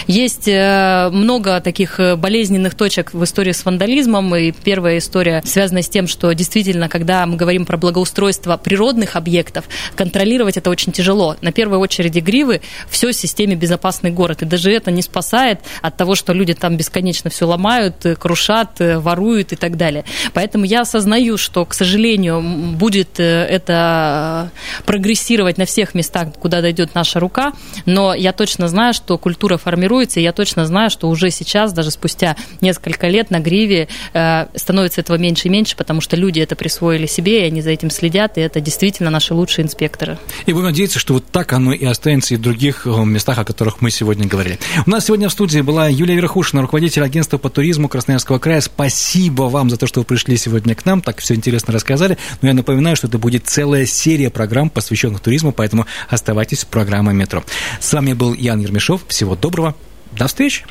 Есть 0.08 0.48
э, 0.48 1.10
много 1.12 1.60
таких 1.62 2.00
э, 2.00 2.16
болезненных 2.16 2.76
точек 2.76 3.14
в 3.14 3.24
истории 3.24 3.52
с 3.52 3.66
вандализмом, 3.66 4.36
и 4.36 4.52
первая 4.52 4.98
история 4.98 5.42
связана 5.46 5.82
с 5.82 5.90
тем, 5.90 6.08
что 6.08 6.32
действительно, 6.34 6.90
когда 6.90 7.26
мы 7.26 7.36
говорим 7.36 7.66
про 7.66 7.78
благоустройство 7.78 8.58
природных 8.58 9.16
объектов, 9.16 9.66
контролировать 9.96 10.58
это 10.58 10.70
очень 10.70 10.92
тяжело. 10.92 11.36
На 11.42 11.52
первой 11.52 11.78
очереди 11.78 12.20
гривы 12.20 12.62
все 12.90 13.12
системе 13.12 13.56
безопасный 13.56 14.12
город, 14.12 14.42
и 14.42 14.46
даже 14.46 14.72
это 14.72 14.92
не 14.92 15.02
спасает 15.02 15.60
от 15.82 15.98
того, 15.98 16.16
что 16.16 16.34
люди 16.34 16.54
там 16.54 16.78
бесконечно 16.78 17.30
все 17.30 17.46
ломают, 17.46 18.06
э, 18.06 18.16
крушат, 18.16 18.78
воруют 18.80 19.54
и 19.54 19.56
так 19.56 19.78
далее. 19.78 20.06
Поэтому 20.34 20.66
я 20.66 20.82
осознаю, 20.82 21.38
что, 21.38 21.66
к 21.66 21.74
сожалению, 21.74 22.42
будет 22.42 23.20
это 23.20 24.52
прогрессировать 24.86 25.58
на 25.58 25.66
всех 25.66 25.94
местах, 25.94 26.30
куда 26.40 26.62
дойдет 26.62 26.96
наша 26.96 27.20
рука, 27.20 27.54
но 27.86 28.14
я 28.14 28.34
точно 28.34 28.68
знаю, 28.68 28.94
что 28.94 29.18
культура 29.18 29.37
формируется, 29.58 30.20
и 30.20 30.24
я 30.24 30.34
точно 30.34 30.66
знаю, 30.66 30.90
что 30.90 31.10
уже 31.10 31.32
сейчас, 31.32 31.74
даже 31.74 31.92
спустя 31.92 32.36
несколько 32.62 33.08
лет 33.08 33.32
на 33.32 33.40
гриве 33.40 33.88
э, 34.14 34.48
становится 34.56 35.02
этого 35.02 35.18
меньше 35.18 35.48
и 35.48 35.52
меньше, 35.52 35.76
потому 35.76 36.02
что 36.02 36.16
люди 36.16 36.40
это 36.40 36.56
присвоили 36.56 37.06
себе, 37.06 37.42
и 37.42 37.48
они 37.48 37.62
за 37.62 37.72
этим 37.72 37.90
следят, 37.90 38.38
и 38.38 38.42
это 38.42 38.60
действительно 38.60 39.10
наши 39.10 39.34
лучшие 39.34 39.66
инспекторы. 39.66 40.18
И 40.46 40.54
будем 40.54 40.66
надеяться, 40.66 41.00
что 41.00 41.14
вот 41.14 41.26
так 41.32 41.54
оно 41.54 41.74
и 41.74 41.86
останется 41.86 42.34
и 42.34 42.38
в 42.38 42.42
других 42.42 42.86
э, 42.86 42.90
местах, 43.06 43.38
о 43.38 43.46
которых 43.46 43.82
мы 43.82 43.92
сегодня 43.92 44.28
говорили. 44.28 44.60
У 44.86 44.90
нас 44.90 45.06
сегодня 45.06 45.30
в 45.30 45.32
студии 45.32 45.62
была 45.62 45.88
Юлия 45.88 46.16
Верхушина, 46.16 46.62
руководитель 46.62 47.04
агентства 47.04 47.38
по 47.38 47.50
туризму 47.50 47.88
Красноярского 47.88 48.40
края. 48.40 48.62
Спасибо 48.62 49.44
вам 49.44 49.70
за 49.70 49.78
то, 49.78 49.88
что 49.88 50.02
вы 50.02 50.06
пришли 50.06 50.38
сегодня 50.38 50.76
к 50.76 50.86
нам, 50.86 51.02
так 51.02 51.20
все 51.20 51.36
интересно 51.36 51.74
рассказали. 51.74 52.18
Но 52.42 52.48
я 52.48 52.54
напоминаю, 52.54 52.96
что 52.96 53.08
это 53.08 53.18
будет 53.18 53.48
целая 53.48 53.86
серия 53.86 54.30
программ, 54.30 54.70
посвященных 54.70 55.20
туризму, 55.20 55.52
поэтому 55.52 55.86
оставайтесь 56.10 56.64
в 56.64 56.68
программе 56.68 57.14
«Метро». 57.14 57.44
С 57.80 57.94
вами 57.94 58.14
был 58.14 58.34
Ян 58.34 58.60
Ермешов. 58.60 59.02
Всего 59.28 59.36
доброго. 59.36 59.76
До 60.14 60.28
встречи. 60.28 60.66